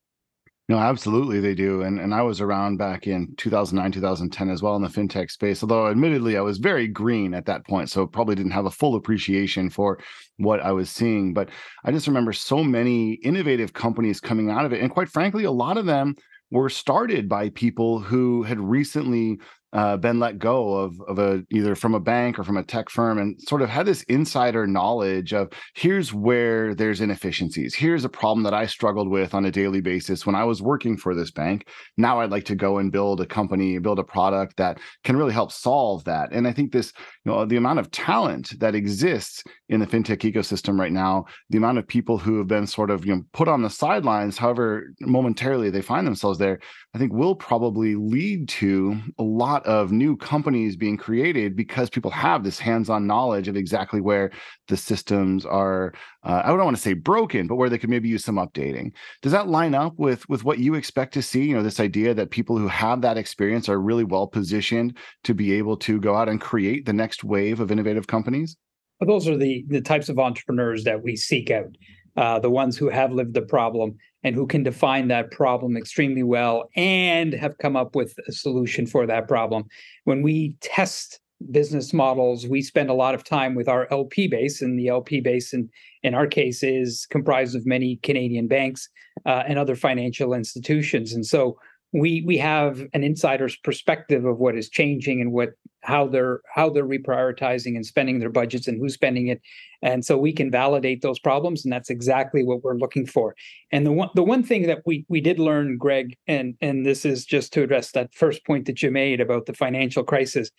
no, 0.72 0.80
absolutely 0.80 1.42
they 1.42 1.54
do. 1.54 1.82
And 1.82 2.00
and 2.00 2.14
I 2.14 2.22
was 2.22 2.40
around 2.40 2.78
back 2.78 3.06
in 3.06 3.36
2009, 3.36 3.92
2010 3.92 4.50
as 4.50 4.62
well 4.62 4.78
in 4.78 4.82
the 4.82 4.88
fintech 4.88 5.30
space. 5.30 5.62
Although 5.62 5.90
admittedly 5.90 6.38
I 6.38 6.42
was 6.42 6.60
very 6.60 6.88
green 6.88 7.34
at 7.34 7.46
that 7.48 7.68
point, 7.68 7.90
so 7.90 8.08
probably 8.08 8.36
didn't 8.36 8.54
have 8.54 8.66
a 8.66 8.72
full 8.72 8.96
appreciation 8.96 9.70
for 9.70 10.00
what 10.38 10.62
I 10.62 10.72
was 10.72 10.90
seeing, 10.90 11.34
but 11.34 11.50
I 11.84 11.92
just 11.92 12.08
remember 12.08 12.32
so 12.32 12.64
many 12.64 13.16
innovative 13.16 13.74
companies 13.74 14.22
coming 14.22 14.50
out 14.50 14.64
of 14.64 14.72
it 14.72 14.82
and 14.82 14.90
quite 14.90 15.10
frankly 15.10 15.44
a 15.44 15.52
lot 15.52 15.76
of 15.76 15.86
them 15.86 16.16
were 16.52 16.70
started 16.70 17.28
by 17.28 17.50
people 17.50 18.00
who 18.00 18.44
had 18.44 18.60
recently 18.60 19.40
uh, 19.74 19.98
been 19.98 20.20
let 20.20 20.38
go 20.38 20.74
of 20.74 21.00
of 21.08 21.20
a 21.20 21.44
either 21.52 21.76
from 21.76 21.96
a 21.96 22.00
bank 22.00 22.38
or 22.38 22.44
from 22.44 22.58
a 22.58 22.64
tech 22.64 22.90
firm 22.90 23.18
and 23.18 23.42
sort 23.42 23.62
of 23.62 23.70
had 23.70 23.86
this 23.86 24.04
insider 24.04 24.68
knowledge 24.68 25.34
of 25.34 25.50
here's 25.76 26.14
where 26.14 26.76
there's 26.76 27.02
inefficiencies. 27.02 27.74
Here's 27.74 28.06
a 28.06 28.10
problem 28.10 28.44
that 28.44 28.54
i 28.54 28.66
struggled 28.66 29.10
with 29.10 29.34
on 29.34 29.46
a 29.46 29.52
daily 29.52 29.82
basis 29.82 30.26
when 30.26 30.36
i 30.36 30.44
was 30.44 30.62
working 30.62 30.98
for 30.98 31.16
this 31.16 31.32
bank. 31.32 31.68
Now 31.98 32.20
i'd 32.20 32.32
like 32.32 32.46
to 32.46 32.56
go 32.56 32.78
and 32.80 32.92
build 32.92 33.22
a 33.22 33.26
company 33.26 33.78
build 33.80 34.00
a 34.00 34.04
product 34.04 34.58
that 34.58 34.80
can 35.04 35.16
really 35.16 35.34
help 35.34 35.52
solve 35.52 36.04
that. 36.06 36.32
And 36.32 36.48
i 36.48 36.52
think 36.52 36.72
this 36.72 36.94
you 37.26 37.32
know 37.32 37.46
the 37.46 37.58
amount 37.58 37.80
of 37.80 37.92
talent 37.92 38.60
that 38.60 38.76
exists 38.76 39.44
in 39.70 39.80
the 39.80 39.88
fintech 39.88 40.20
ecosystem 40.30 40.80
right 40.80 40.92
now 40.92 41.26
the 41.50 41.58
amount 41.58 41.78
of 41.78 41.88
people 41.88 42.18
who 42.18 42.38
have 42.38 42.48
been 42.48 42.68
sort 42.68 42.90
of 42.90 43.06
you 43.06 43.16
know 43.16 43.22
put 43.34 43.48
on 43.48 43.62
the 43.62 43.70
sidelines 43.70 44.38
however 44.38 44.94
momentarily 45.02 45.70
they 45.70 45.82
find 45.82 46.06
themselves 46.06 46.40
there 46.40 46.60
i 46.94 46.98
think 46.98 47.14
will 47.14 47.36
probably 47.36 47.96
lead 47.96 48.48
to 48.50 48.98
a 49.20 49.24
lot 49.24 49.61
lot 49.62 49.82
of 49.82 49.92
new 49.92 50.16
companies 50.18 50.76
being 50.76 50.98
created 50.98 51.56
because 51.56 51.90
people 51.90 52.12
have 52.12 52.44
this 52.44 52.60
hands-on 52.60 53.08
knowledge 53.08 53.48
of 53.48 53.56
exactly 53.56 54.02
where 54.02 54.32
the 54.68 54.78
systems 54.78 55.46
are 55.46 55.94
uh, 56.24 56.42
i 56.44 56.48
don't 56.48 56.64
want 56.64 56.76
to 56.76 56.82
say 56.82 56.94
broken 56.94 57.48
but 57.48 57.56
where 57.56 57.70
they 57.70 57.78
could 57.78 57.90
maybe 57.90 58.10
use 58.10 58.24
some 58.24 58.36
updating. 58.36 58.92
Does 59.22 59.32
that 59.32 59.48
line 59.48 59.74
up 59.74 59.94
with 59.98 60.28
with 60.30 60.44
what 60.44 60.60
you 60.60 60.76
expect 60.76 61.14
to 61.14 61.22
see? 61.22 61.44
You 61.44 61.56
know 61.56 61.64
this 61.64 61.80
idea 61.80 62.14
that 62.14 62.32
people 62.32 62.58
who 62.58 62.68
have 62.68 63.02
that 63.02 63.18
experience 63.18 63.70
are 63.70 63.82
really 63.82 64.04
well 64.04 64.28
positioned 64.28 64.98
to 65.24 65.34
be 65.34 65.54
able 65.54 65.78
to 65.78 66.00
go 66.00 66.16
out 66.16 66.30
and 66.30 66.40
create 66.40 66.86
the 66.86 66.94
next 66.94 67.24
wave 67.24 67.60
of 67.60 67.72
innovative 67.72 68.08
companies? 68.08 68.58
Well, 69.00 69.08
those 69.08 69.28
are 69.28 69.38
the 69.38 69.66
the 69.68 69.82
types 69.82 70.10
of 70.10 70.20
entrepreneurs 70.20 70.84
that 70.84 71.04
we 71.04 71.16
seek 71.16 71.52
out 71.52 71.76
uh, 72.18 72.40
the 72.40 72.50
ones 72.50 72.78
who 72.78 72.90
have 72.90 73.12
lived 73.12 73.34
the 73.34 73.42
problem 73.42 73.98
and 74.24 74.36
who 74.36 74.46
can 74.46 74.64
define 74.64 75.08
that 75.08 75.32
problem 75.32 75.76
extremely 75.76 76.24
well 76.24 76.70
and 76.76 77.34
have 77.34 77.58
come 77.58 77.76
up 77.76 77.96
with 77.96 78.14
a 78.28 78.32
solution 78.32 78.86
for 78.86 79.08
that 79.08 79.28
problem. 79.28 79.66
When 80.04 80.22
we 80.22 80.56
test 80.62 81.20
business 81.50 81.92
models, 81.92 82.48
we 82.48 82.62
spend 82.62 82.90
a 82.90 82.94
lot 82.94 83.16
of 83.16 83.24
time 83.24 83.56
with 83.56 83.68
our 83.68 83.88
LP 83.92 84.28
base, 84.28 84.62
and 84.62 84.78
the 84.78 84.90
LP 84.90 85.22
base 85.22 85.54
in, 85.54 85.70
in 86.04 86.14
our 86.14 86.28
case 86.28 86.62
is 86.62 87.08
comprised 87.10 87.56
of 87.56 87.66
many 87.66 87.96
Canadian 88.04 88.48
banks 88.48 88.88
uh, 89.26 89.44
and 89.48 89.58
other 89.58 89.76
financial 89.76 90.34
institutions. 90.34 91.14
And 91.14 91.26
so 91.26 91.58
we 91.94 92.24
we 92.26 92.38
have 92.38 92.88
an 92.94 93.04
insider's 93.04 93.58
perspective 93.58 94.26
of 94.26 94.38
what 94.40 94.58
is 94.58 94.70
changing 94.70 95.20
and 95.20 95.32
what 95.32 95.50
how 95.82 96.08
they're 96.08 96.42
how 96.54 96.70
they're 96.70 96.86
reprioritizing 96.86 97.76
and 97.76 97.86
spending 97.86 98.20
their 98.20 98.30
budgets 98.30 98.68
and 98.68 98.80
who's 98.80 98.94
spending 98.94 99.28
it. 99.28 99.42
And 99.82 100.06
so 100.06 100.18
we 100.18 100.32
can 100.32 100.52
validate 100.52 101.02
those 101.02 101.20
problems 101.20 101.66
and 101.66 101.74
that's 101.74 101.90
exactly 101.90 102.44
what 102.44 102.64
we're 102.64 102.78
looking 102.78 103.06
for. 103.06 103.36
And 103.72 103.86
the 103.86 103.92
one 103.92 104.10
the 104.16 104.24
one 104.24 104.44
thing 104.44 104.68
that 104.68 104.84
we 104.86 105.06
we 105.10 105.20
did 105.20 105.40
learn 105.40 105.78
greg 105.78 106.16
and 106.28 106.56
and 106.62 106.86
this 106.86 107.04
is 107.04 107.26
just 107.26 107.52
to 107.54 107.64
address 107.64 107.92
that 107.92 108.14
first 108.14 108.46
point 108.46 108.68
that 108.68 108.82
you 108.82 108.92
made 108.92 109.20
about 109.20 109.46
the 109.46 109.54
financial 109.54 110.04
crisis 110.04 110.50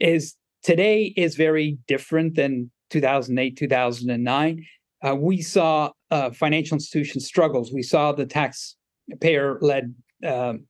is 0.00 0.34
today 0.62 1.14
is 1.16 1.36
very 1.36 1.78
different 1.86 2.34
than 2.34 2.70
2008 2.90 3.56
2009 3.56 4.66
uh, 5.06 5.14
we 5.14 5.40
saw 5.40 5.90
uh, 6.10 6.30
financial 6.30 6.74
institution 6.74 7.20
struggles 7.20 7.72
we 7.72 7.82
saw 7.82 8.12
the 8.12 8.26
taxpayer 8.26 9.58
led 9.60 9.94
um, 10.26 10.66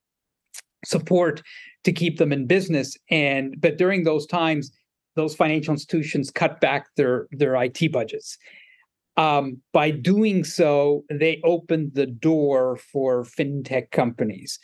support 0.84 1.42
to 1.84 1.92
keep 1.92 2.18
them 2.18 2.32
in 2.32 2.46
business. 2.46 2.96
And 3.10 3.54
but 3.60 3.78
during 3.78 4.04
those 4.04 4.26
times, 4.26 4.70
those 5.16 5.34
financial 5.34 5.72
institutions 5.72 6.30
cut 6.30 6.60
back 6.60 6.86
their 6.96 7.26
their 7.32 7.54
IT 7.62 7.92
budgets. 7.92 8.38
Um, 9.16 9.60
by 9.72 9.90
doing 9.90 10.44
so, 10.44 11.04
they 11.10 11.40
opened 11.44 11.92
the 11.94 12.06
door 12.06 12.78
for 12.92 13.24
fintech 13.24 13.90
companies. 13.90 14.58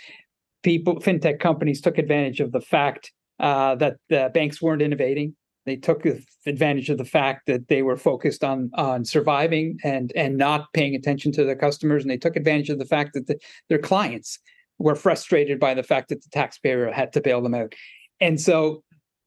People, 0.62 0.96
fintech 1.00 1.40
companies 1.40 1.80
took 1.80 1.98
advantage 1.98 2.40
of 2.40 2.52
the 2.52 2.60
fact 2.60 3.12
uh, 3.38 3.74
that 3.74 3.96
the 4.08 4.30
banks 4.32 4.62
weren't 4.62 4.82
innovating. 4.82 5.34
They 5.66 5.76
took 5.76 6.06
advantage 6.46 6.90
of 6.90 6.96
the 6.96 7.04
fact 7.04 7.46
that 7.48 7.68
they 7.68 7.82
were 7.82 7.96
focused 7.96 8.44
on 8.44 8.70
on 8.74 9.04
surviving 9.04 9.78
and 9.82 10.12
and 10.14 10.36
not 10.36 10.72
paying 10.72 10.94
attention 10.94 11.32
to 11.32 11.44
their 11.44 11.56
customers, 11.56 12.02
and 12.02 12.10
they 12.10 12.16
took 12.16 12.36
advantage 12.36 12.70
of 12.70 12.78
the 12.78 12.86
fact 12.86 13.14
that 13.14 13.26
the, 13.26 13.36
their 13.68 13.78
clients 13.78 14.38
were 14.78 14.94
frustrated 14.94 15.58
by 15.58 15.74
the 15.74 15.82
fact 15.82 16.08
that 16.08 16.22
the 16.22 16.28
taxpayer 16.30 16.90
had 16.92 17.12
to 17.12 17.20
bail 17.20 17.40
them 17.40 17.54
out. 17.54 17.74
And 18.20 18.40
so 18.40 18.82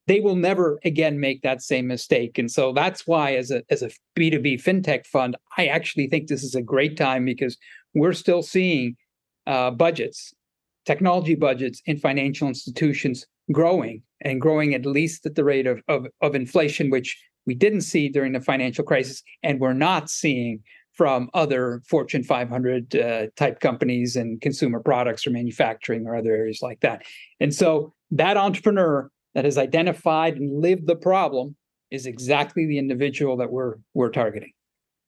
they 0.08 0.20
will 0.20 0.36
never 0.36 0.79
again 0.84 1.20
make 1.20 1.41
that 1.44 1.62
same 1.62 1.88
mistake. 1.88 2.38
And 2.38 2.50
so 2.50 2.74
that's 2.74 3.06
why, 3.06 3.36
as 3.36 3.51
a 3.51 3.63
as 3.70 3.84
a 3.84 3.91
B2B 4.18 4.63
fintech 4.63 5.06
fund, 5.06 5.36
I 5.58 5.68
actually 5.68 6.08
think 6.08 6.27
this 6.27 6.44
is 6.44 6.56
a 6.56 6.62
great 6.62 6.98
time 6.98 7.25
because 7.25 7.58
we're 7.94 8.13
still 8.13 8.41
seeing 8.41 8.96
uh, 9.46 9.72
budgets, 9.72 10.34
technology 10.86 11.36
budgets 11.36 11.82
in 11.86 11.98
financial 11.98 12.48
institutions 12.48 13.25
growing 13.51 14.01
and 14.22 14.41
growing 14.41 14.74
at 14.74 14.86
least 14.86 15.25
at 15.25 15.36
the 15.36 15.44
rate 15.44 15.68
of, 15.68 15.82
of, 15.88 16.08
of 16.22 16.36
inflation, 16.36 16.89
which 16.89 17.18
we 17.46 17.56
didn't 17.56 17.82
see 17.82 18.10
during 18.10 18.34
the 18.34 18.41
financial 18.41 18.84
crisis, 18.84 19.24
and 19.44 19.60
we're 19.60 19.74
not 19.74 20.10
seeing 20.10 20.62
from 21.00 21.29
other 21.34 21.82
Fortune 21.88 22.25
500 22.25 22.94
uh, 22.94 23.27
type 23.38 23.62
companies 23.62 24.18
and 24.18 24.41
consumer 24.41 24.82
products 24.82 25.25
or 25.25 25.29
manufacturing 25.29 26.06
or 26.06 26.13
other 26.13 26.34
areas 26.34 26.60
like 26.62 26.82
that. 26.82 27.03
And 27.39 27.56
so 27.56 27.94
that 28.12 28.36
entrepreneur 28.36 29.10
that 29.34 29.46
has 29.46 29.58
identified 29.58 30.36
and 30.36 30.60
lived 30.60 30.88
the 30.88 30.98
problem 30.98 31.56
is 31.89 32.06
exactly 32.06 32.65
the 32.65 32.77
individual 32.77 33.38
that 33.38 33.50
we're 33.50 33.75
we're 33.94 34.10
targeting. 34.10 34.51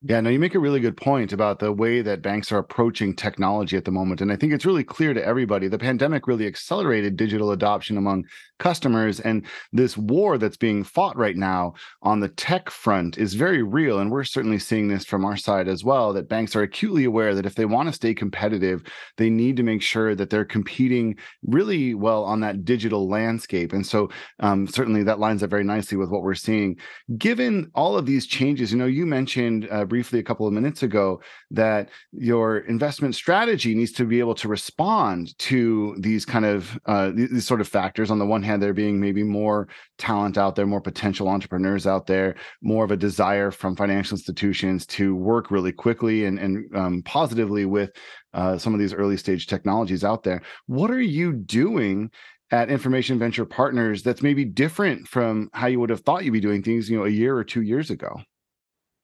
Yeah, 0.04 0.20
no, 0.20 0.32
you 0.32 0.40
make 0.40 0.56
a 0.56 0.60
really 0.60 0.80
good 0.80 0.98
point 0.98 1.32
about 1.32 1.60
the 1.60 1.72
way 1.72 2.02
that 2.02 2.24
banks 2.24 2.52
are 2.52 2.58
approaching 2.58 3.16
technology 3.16 3.78
at 3.78 3.86
the 3.86 3.92
moment. 3.92 4.20
And 4.20 4.32
I 4.32 4.36
think 4.36 4.52
it's 4.52 4.66
really 4.66 4.84
clear 4.84 5.14
to 5.14 5.24
everybody 5.24 5.68
the 5.68 5.78
pandemic 5.78 6.26
really 6.26 6.48
accelerated 6.48 7.16
digital 7.16 7.52
adoption 7.52 7.98
among 7.98 8.26
customers. 8.58 9.20
And 9.20 9.46
this 9.72 9.96
war 9.98 10.40
that's 10.40 10.58
being 10.58 10.84
fought 10.84 11.16
right 11.18 11.38
now 11.38 11.74
on 12.02 12.20
the 12.20 12.30
tech 12.30 12.72
front 12.72 13.20
is 13.20 13.36
very 13.36 13.62
real. 13.62 14.00
And 14.00 14.10
we're 14.10 14.24
certainly 14.24 14.58
seeing 14.58 14.88
this 14.88 15.06
from 15.06 15.24
our 15.24 15.38
side 15.38 15.68
as 15.68 15.84
well 15.84 16.14
that 16.14 16.28
banks 16.28 16.56
are 16.56 16.64
acutely 16.64 17.04
aware 17.04 17.36
that 17.36 17.46
if 17.46 17.54
they 17.54 17.66
want 17.66 17.88
to 17.88 17.94
stay 17.94 18.16
competitive, 18.16 18.82
they 19.18 19.30
need 19.30 19.56
to 19.58 19.64
make 19.64 19.84
sure 19.84 20.16
that 20.16 20.32
they're 20.32 20.46
competing 20.46 21.16
really 21.44 21.94
well 21.94 22.24
on 22.24 22.40
that 22.40 22.66
digital 22.66 23.08
landscape. 23.08 23.72
And 23.72 23.86
so, 23.86 24.10
um, 24.40 24.66
certainly, 24.66 25.04
that 25.04 25.20
lines 25.20 25.44
up 25.44 25.52
very 25.52 25.64
nicely 25.64 25.98
with 25.98 26.10
what 26.10 26.24
we're 26.24 26.34
seeing. 26.34 26.78
Given 27.20 27.70
all 27.76 28.00
of 28.00 28.08
these 28.08 28.26
changes, 28.26 28.72
you 28.72 28.80
know, 28.80 28.88
you 28.88 29.06
mentioned. 29.06 29.68
Uh, 29.70 29.86
briefly 29.92 30.20
a 30.20 30.24
couple 30.24 30.48
of 30.48 30.54
minutes 30.54 30.84
ago 30.84 31.20
that 31.52 31.90
your 32.14 32.60
investment 32.60 33.14
strategy 33.14 33.76
needs 33.76 33.92
to 33.92 34.06
be 34.06 34.20
able 34.20 34.34
to 34.34 34.48
respond 34.48 35.38
to 35.38 35.98
these 36.00 36.24
kind 36.24 36.46
of 36.46 36.80
uh, 36.86 37.12
these 37.14 37.46
sort 37.46 37.60
of 37.60 37.68
factors. 37.68 38.10
On 38.10 38.18
the 38.18 38.26
one 38.26 38.42
hand, 38.42 38.64
there 38.64 38.74
being 38.74 39.02
maybe 39.02 39.22
more 39.22 39.68
talent 39.98 40.38
out 40.38 40.56
there, 40.56 40.66
more 40.66 40.80
potential 40.80 41.28
entrepreneurs 41.28 41.86
out 41.86 42.08
there, 42.08 42.36
more 42.62 42.86
of 42.86 42.92
a 42.92 42.96
desire 42.96 43.52
from 43.52 43.76
financial 43.76 44.16
institutions 44.16 44.86
to 44.86 45.14
work 45.14 45.52
really 45.52 45.74
quickly 45.74 46.24
and, 46.24 46.40
and 46.40 46.74
um, 46.74 47.02
positively 47.04 47.66
with 47.66 47.92
uh, 48.34 48.58
some 48.58 48.74
of 48.74 48.80
these 48.80 48.94
early 48.94 49.18
stage 49.18 49.46
technologies 49.46 50.06
out 50.06 50.24
there. 50.24 50.42
What 50.68 50.90
are 50.90 51.02
you 51.02 51.34
doing 51.34 52.12
at 52.52 52.70
information 52.70 53.20
venture 53.20 53.46
partners 53.46 54.04
that's 54.04 54.22
maybe 54.22 54.46
different 54.46 55.06
from 55.06 55.50
how 55.52 55.68
you 55.68 55.82
would 55.82 55.90
have 55.90 56.02
thought 56.02 56.24
you'd 56.24 56.32
be 56.32 56.40
doing 56.40 56.64
things 56.64 56.90
you 56.90 56.98
know 56.98 57.06
a 57.06 57.10
year 57.10 57.36
or 57.36 57.44
two 57.44 57.62
years 57.62 57.90
ago 57.90 58.22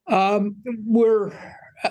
um, 0.08 0.56
we're 0.86 1.32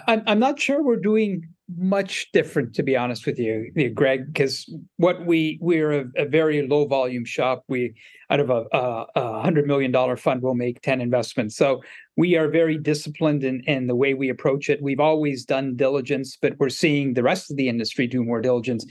I'm, 0.06 0.23
I'm 0.26 0.38
not 0.38 0.61
sure 0.61 0.82
we're 0.82 0.96
doing 0.96 1.49
much 1.76 2.30
different, 2.32 2.75
to 2.75 2.82
be 2.82 2.96
honest 2.96 3.26
with 3.26 3.38
you, 3.38 3.90
Greg, 3.92 4.26
because 4.26 4.73
what 4.99 5.26
we 5.26 5.58
we're 5.61 6.00
a, 6.00 6.04
a, 6.16 6.25
very 6.25 6.66
low 6.66 6.87
volume 6.87 7.25
shop. 7.25 7.64
We 7.68 7.94
out 8.30 8.38
of 8.38 8.50
a, 8.50 8.64
a, 8.73 9.06
a 9.16 9.42
hundred 9.42 9.66
million 9.66 9.90
dollar 9.90 10.16
fund, 10.16 10.42
we'll 10.42 10.54
make 10.54 10.80
ten 10.82 11.00
investments. 11.00 11.56
So 11.56 11.82
we 12.16 12.37
are 12.37 12.49
very 12.49 12.78
disciplined 12.78 13.42
in, 13.42 13.62
in 13.66 13.88
the 13.88 13.96
way 13.96 14.14
we 14.14 14.28
approach 14.28 14.70
it. 14.70 14.80
We've 14.80 15.00
always 15.00 15.44
done 15.44 15.76
diligence, 15.76 16.37
but 16.40 16.54
we're 16.58 16.68
seeing 16.68 17.14
the 17.14 17.23
rest 17.23 17.50
of 17.50 17.56
the 17.56 17.68
industry 17.68 18.06
do 18.06 18.25
more 18.25 18.40
diligence 18.40 18.87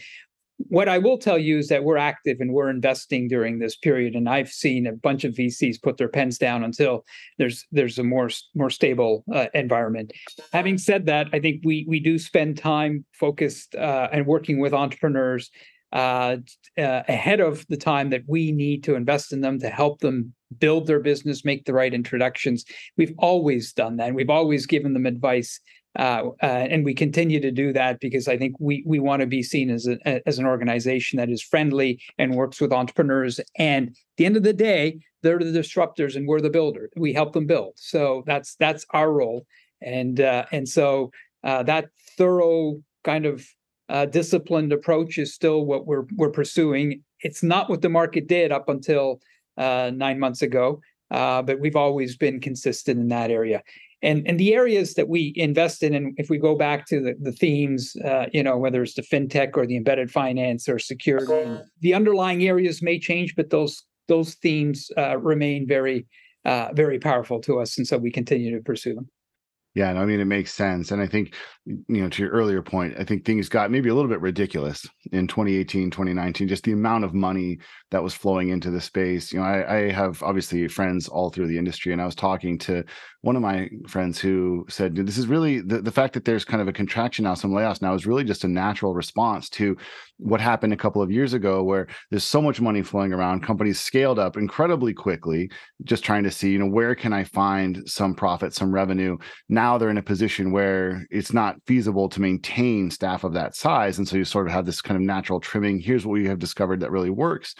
what 0.57 0.87
I 0.87 0.97
will 0.97 1.17
tell 1.17 1.37
you 1.37 1.57
is 1.57 1.67
that 1.67 1.83
we're 1.83 1.97
active 1.97 2.37
and 2.39 2.53
we're 2.53 2.69
investing 2.69 3.27
during 3.27 3.59
this 3.59 3.75
period, 3.75 4.15
and 4.15 4.29
I've 4.29 4.49
seen 4.49 4.87
a 4.87 4.93
bunch 4.93 5.23
of 5.23 5.33
VCs 5.33 5.81
put 5.81 5.97
their 5.97 6.07
pens 6.07 6.37
down 6.37 6.63
until 6.63 7.05
there's 7.37 7.65
there's 7.71 7.99
a 7.99 8.03
more 8.03 8.29
more 8.53 8.69
stable 8.69 9.23
uh, 9.33 9.47
environment. 9.53 10.13
Having 10.53 10.77
said 10.77 11.05
that, 11.07 11.27
I 11.33 11.39
think 11.39 11.61
we 11.63 11.85
we 11.87 11.99
do 11.99 12.17
spend 12.17 12.57
time 12.57 13.05
focused 13.11 13.75
uh, 13.75 14.09
and 14.11 14.25
working 14.25 14.59
with 14.59 14.73
entrepreneurs 14.73 15.51
uh, 15.91 16.37
uh 16.77 17.03
ahead 17.07 17.39
of 17.39 17.65
the 17.69 17.77
time 17.77 18.09
that 18.09 18.23
we 18.27 18.51
need 18.51 18.83
to 18.83 18.95
invest 18.95 19.31
in 19.33 19.41
them 19.41 19.59
to 19.59 19.69
help 19.69 19.99
them 19.99 20.33
build 20.59 20.87
their 20.87 20.99
business, 20.99 21.43
make 21.43 21.65
the 21.65 21.73
right 21.73 21.93
introductions. 21.93 22.65
We've 22.97 23.13
always 23.17 23.73
done 23.73 23.97
that. 23.97 24.13
We've 24.13 24.29
always 24.29 24.65
given 24.65 24.93
them 24.93 25.05
advice 25.05 25.59
uh, 25.95 26.29
uh, 26.43 26.45
and 26.45 26.83
we 26.83 26.93
continue 26.93 27.39
to 27.39 27.51
do 27.51 27.71
that 27.71 27.99
because 27.99 28.27
I 28.27 28.37
think 28.37 28.55
we 28.59 28.83
we 28.85 28.99
want 28.99 29.21
to 29.21 29.27
be 29.27 29.41
seen 29.41 29.69
as 29.69 29.87
a, 29.87 30.27
as 30.27 30.39
an 30.39 30.45
organization 30.45 31.17
that 31.17 31.29
is 31.29 31.41
friendly 31.41 32.01
and 32.17 32.35
works 32.35 32.59
with 32.59 32.73
entrepreneurs. 32.73 33.39
And 33.57 33.89
at 33.89 33.95
the 34.17 34.25
end 34.25 34.37
of 34.37 34.43
the 34.43 34.53
day, 34.53 34.99
they're 35.23 35.39
the 35.39 35.45
disruptors 35.45 36.15
and 36.15 36.27
we're 36.27 36.41
the 36.41 36.49
builder. 36.49 36.89
We 36.97 37.13
help 37.13 37.33
them 37.33 37.45
build. 37.45 37.73
So 37.77 38.23
that's 38.25 38.55
that's 38.55 38.85
our 38.91 39.11
role. 39.11 39.45
And 39.81 40.19
uh, 40.19 40.45
and 40.51 40.67
so 40.67 41.11
uh, 41.43 41.63
that 41.63 41.89
thorough 42.17 42.81
kind 43.03 43.25
of 43.25 43.47
uh, 43.87 44.05
disciplined 44.05 44.73
approach 44.73 45.17
is 45.17 45.33
still 45.33 45.65
what 45.65 45.87
we're 45.87 46.05
we're 46.15 46.31
pursuing. 46.31 47.03
It's 47.21 47.41
not 47.41 47.69
what 47.69 47.81
the 47.81 47.89
market 47.89 48.27
did 48.27 48.51
up 48.51 48.67
until 48.67 49.21
uh, 49.57 49.91
nine 49.93 50.19
months 50.19 50.41
ago. 50.41 50.81
but 51.09 51.59
we've 51.61 51.77
always 51.77 52.17
been 52.17 52.41
consistent 52.41 52.99
in 52.99 53.07
that 53.07 53.31
area 53.31 53.63
and 54.05 54.25
and 54.27 54.39
the 54.39 54.53
areas 54.53 54.93
that 54.93 55.09
we 55.09 55.33
invest 55.35 55.83
in 55.83 55.93
and 55.93 56.13
if 56.17 56.29
we 56.29 56.37
go 56.37 56.55
back 56.55 56.85
to 56.85 57.01
the, 57.01 57.15
the 57.19 57.31
themes 57.31 57.95
uh, 58.05 58.27
you 58.31 58.43
know 58.43 58.57
whether 58.57 58.83
it's 58.83 58.93
the 58.93 59.01
fintech 59.01 59.57
or 59.57 59.65
the 59.65 59.75
embedded 59.75 60.11
finance 60.11 60.69
or 60.69 60.79
security 60.79 61.59
the 61.81 61.93
underlying 61.93 62.43
areas 62.43 62.81
may 62.81 62.99
change 62.99 63.35
but 63.35 63.49
those 63.49 63.83
those 64.07 64.35
themes 64.35 64.91
uh, 64.97 65.17
remain 65.17 65.67
very 65.67 66.05
uh, 66.45 66.69
very 66.73 66.99
powerful 66.99 67.41
to 67.41 67.59
us 67.59 67.77
and 67.77 67.87
so 67.87 67.97
we 67.97 68.11
continue 68.11 68.55
to 68.55 68.63
pursue 68.63 68.93
them 68.93 69.09
yeah, 69.75 69.91
I 69.91 70.05
mean, 70.05 70.21
it 70.21 70.25
makes 70.25 70.53
sense. 70.53 70.91
And 70.91 71.01
I 71.01 71.07
think, 71.07 71.35
you 71.65 72.01
know, 72.01 72.07
to 72.07 72.23
your 72.23 72.31
earlier 72.31 72.61
point, 72.61 72.95
I 72.97 73.03
think 73.03 73.25
things 73.25 73.49
got 73.49 73.69
maybe 73.69 73.89
a 73.89 73.93
little 73.93 74.09
bit 74.09 74.21
ridiculous 74.21 74.87
in 75.11 75.27
2018, 75.27 75.91
2019, 75.91 76.47
just 76.47 76.63
the 76.63 76.71
amount 76.71 77.03
of 77.03 77.13
money 77.13 77.59
that 77.91 78.01
was 78.01 78.13
flowing 78.13 78.49
into 78.49 78.71
the 78.71 78.79
space. 78.79 79.33
You 79.33 79.39
know, 79.39 79.45
I, 79.45 79.75
I 79.75 79.91
have 79.91 80.23
obviously 80.23 80.65
friends 80.69 81.09
all 81.09 81.29
through 81.29 81.47
the 81.47 81.57
industry, 81.57 81.91
and 81.91 82.01
I 82.01 82.05
was 82.05 82.15
talking 82.15 82.57
to 82.59 82.85
one 83.19 83.35
of 83.35 83.41
my 83.41 83.69
friends 83.85 84.17
who 84.17 84.65
said, 84.69 84.95
this 84.95 85.17
is 85.17 85.27
really 85.27 85.59
the, 85.59 85.81
the 85.81 85.91
fact 85.91 86.13
that 86.13 86.23
there's 86.23 86.45
kind 86.45 86.61
of 86.61 86.69
a 86.69 86.73
contraction 86.73 87.23
now, 87.23 87.33
some 87.33 87.51
layoffs 87.51 87.81
now 87.81 87.93
is 87.93 88.05
really 88.05 88.23
just 88.23 88.45
a 88.45 88.47
natural 88.47 88.93
response 88.93 89.49
to 89.49 89.75
what 90.17 90.39
happened 90.39 90.71
a 90.71 90.77
couple 90.77 91.01
of 91.01 91.11
years 91.11 91.33
ago 91.33 91.61
where 91.63 91.87
there's 92.09 92.23
so 92.23 92.41
much 92.41 92.61
money 92.61 92.81
flowing 92.81 93.11
around 93.11 93.43
companies 93.43 93.79
scaled 93.79 94.17
up 94.17 94.37
incredibly 94.37 94.93
quickly 94.93 95.49
just 95.83 96.05
trying 96.05 96.23
to 96.23 96.31
see 96.31 96.51
you 96.51 96.59
know 96.59 96.65
where 96.65 96.95
can 96.95 97.11
i 97.11 97.23
find 97.23 97.81
some 97.85 98.15
profit 98.15 98.53
some 98.53 98.73
revenue 98.73 99.17
now 99.49 99.64
they're 99.77 99.89
in 99.89 99.97
a 99.97 100.03
position 100.03 100.51
where 100.51 101.05
it's 101.09 101.33
not 101.33 101.57
feasible 101.65 102.07
to 102.09 102.21
maintain 102.21 102.91
staff 102.91 103.23
of 103.23 103.33
that 103.33 103.55
size. 103.55 103.97
And 103.97 104.07
so 104.07 104.17
you 104.17 104.23
sort 104.23 104.47
of 104.47 104.53
have 104.53 104.65
this 104.65 104.81
kind 104.81 104.95
of 104.95 105.01
natural 105.01 105.39
trimming. 105.39 105.79
Here's 105.79 106.05
what 106.05 106.13
we 106.13 106.27
have 106.27 106.39
discovered 106.39 106.79
that 106.81 106.91
really 106.91 107.09
works 107.09 107.55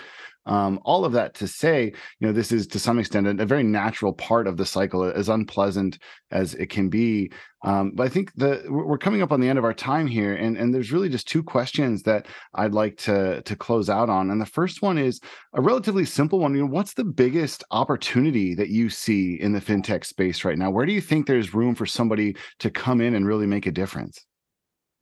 um, 0.45 0.79
all 0.83 1.05
of 1.05 1.13
that 1.13 1.33
to 1.35 1.47
say, 1.47 1.85
you 2.19 2.27
know, 2.27 2.31
this 2.31 2.51
is 2.51 2.67
to 2.67 2.79
some 2.79 2.99
extent 2.99 3.27
a, 3.27 3.41
a, 3.41 3.45
very 3.45 3.63
natural 3.63 4.13
part 4.13 4.47
of 4.47 4.57
the 4.57 4.65
cycle, 4.65 5.03
as 5.03 5.27
unpleasant 5.27 5.97
as 6.31 6.53
it 6.55 6.69
can 6.69 6.89
be. 6.89 7.31
Um, 7.63 7.93
but 7.95 8.05
I 8.05 8.09
think 8.09 8.31
that 8.35 8.69
we're 8.69 8.99
coming 8.99 9.23
up 9.23 9.31
on 9.31 9.41
the 9.41 9.49
end 9.49 9.57
of 9.57 9.65
our 9.65 9.73
time 9.73 10.05
here, 10.05 10.35
and 10.35 10.55
and 10.55 10.71
there's 10.73 10.91
really 10.91 11.09
just 11.09 11.27
two 11.27 11.41
questions 11.41 12.03
that 12.03 12.27
I'd 12.53 12.73
like 12.73 12.97
to 12.97 13.41
to 13.41 13.55
close 13.55 13.89
out 13.89 14.09
on. 14.09 14.29
And 14.29 14.39
the 14.39 14.45
first 14.45 14.83
one 14.83 14.99
is 14.99 15.19
a 15.53 15.61
relatively 15.61 16.05
simple 16.05 16.39
one. 16.39 16.53
You 16.53 16.61
know, 16.61 16.71
what's 16.71 16.93
the 16.93 17.03
biggest 17.03 17.63
opportunity 17.71 18.53
that 18.53 18.69
you 18.69 18.89
see 18.89 19.39
in 19.41 19.53
the 19.53 19.61
fintech 19.61 20.05
space 20.05 20.45
right 20.45 20.57
now? 20.57 20.69
Where 20.69 20.85
do 20.85 20.93
you 20.93 21.01
think 21.01 21.25
there's 21.25 21.55
room 21.55 21.73
for 21.73 21.87
somebody 21.87 22.35
to 22.59 22.69
come 22.69 23.01
in 23.01 23.15
and 23.15 23.25
really 23.25 23.47
make 23.47 23.65
a 23.65 23.71
difference? 23.71 24.23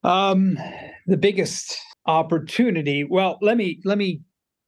Um, 0.03 0.57
the 1.05 1.17
biggest 1.17 1.77
opportunity. 2.05 3.03
Well, 3.03 3.37
let 3.41 3.57
me 3.57 3.79
let 3.83 3.97
me 3.97 4.21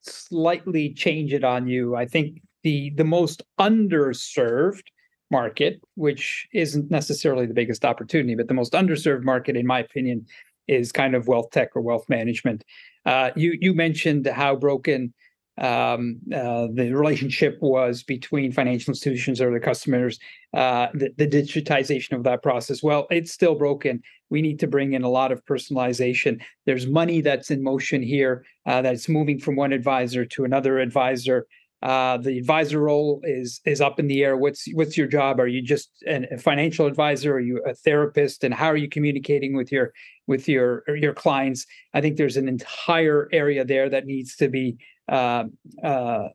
slightly 0.10 0.94
change 0.94 1.34
it 1.34 1.44
on 1.44 1.68
you. 1.68 1.96
I 1.96 2.06
think 2.06 2.42
the 2.64 2.92
the 2.92 3.04
most 3.04 3.44
underserved 3.60 4.84
market, 5.32 5.82
which 5.96 6.48
isn't 6.54 6.92
necessarily 6.92 7.46
the 7.46 7.54
biggest 7.54 7.84
opportunity, 7.86 8.36
but 8.36 8.48
the 8.48 8.54
most 8.54 8.74
underserved 8.74 9.24
market, 9.24 9.56
in 9.56 9.66
my 9.66 9.80
opinion, 9.80 10.26
is 10.68 10.92
kind 10.92 11.16
of 11.16 11.28
wealth 11.28 11.52
tech 11.52 11.70
or 11.76 11.82
wealth 11.82 12.06
management. 12.10 12.64
Uh, 13.06 13.32
you 13.36 13.58
you 13.60 13.74
mentioned 13.74 14.28
how 14.28 14.56
broken 14.56 15.14
um, 15.58 16.20
uh, 16.34 16.68
the 16.74 16.92
relationship 16.92 17.58
was 17.62 18.04
between 18.04 18.52
financial 18.52 18.92
institutions 18.92 19.40
or 19.40 19.54
the 19.54 19.60
customers, 19.60 20.20
uh, 20.54 20.88
the, 20.94 21.12
the, 21.18 21.28
digitization 21.28 22.12
of 22.12 22.24
that 22.24 22.44
process. 22.44 22.84
Well, 22.84 23.08
it's 23.10 23.32
still 23.32 23.56
broken. 23.56 24.02
We 24.30 24.42
need 24.42 24.60
to 24.60 24.68
bring 24.68 24.94
in 24.94 25.04
a 25.04 25.10
lot 25.10 25.32
of 25.32 25.46
personalization. 25.46 26.42
There's 26.66 26.88
money 26.88 27.22
that's 27.22 27.52
in 27.52 27.64
motion 27.64 28.04
here 28.04 28.46
uh, 28.66 28.82
that's 28.82 29.08
moving 29.08 29.40
from 29.40 29.56
one 29.56 29.72
advisor 29.72 30.26
to 30.26 30.44
another 30.44 30.80
advisor. 30.80 31.48
Uh, 31.82 32.18
the 32.18 32.38
advisor 32.38 32.80
role 32.80 33.22
is 33.24 33.62
is 33.66 33.80
up 33.80 34.00
in 34.00 34.08
the 34.08 34.24
air. 34.24 34.36
What's 34.36 34.66
what's 34.74 34.98
your 34.98 35.08
job? 35.08 35.40
Are 35.40 35.48
you 35.48 35.62
just 35.62 35.92
an, 36.08 36.26
a 36.32 36.38
financial 36.38 36.88
advisor? 36.88 37.36
Are 37.36 37.40
you 37.40 37.62
a 37.66 37.76
therapist? 37.76 38.44
And 38.44 38.54
how 38.54 38.68
are 38.68 38.78
you 38.78 38.90
communicating 38.90 39.56
with 39.56 39.72
your 39.72 39.94
with 40.26 40.50
your 40.50 40.84
your 40.88 41.14
clients? 41.14 41.66
I 41.94 42.02
think 42.02 42.18
there's 42.18 42.38
an 42.38 42.48
entire 42.48 43.30
area 43.32 43.64
there 43.64 43.88
that 43.90 44.06
needs 44.06 44.36
to 44.38 44.50
be 44.50 44.78
uh, 45.10 45.46
uh, 45.84 46.30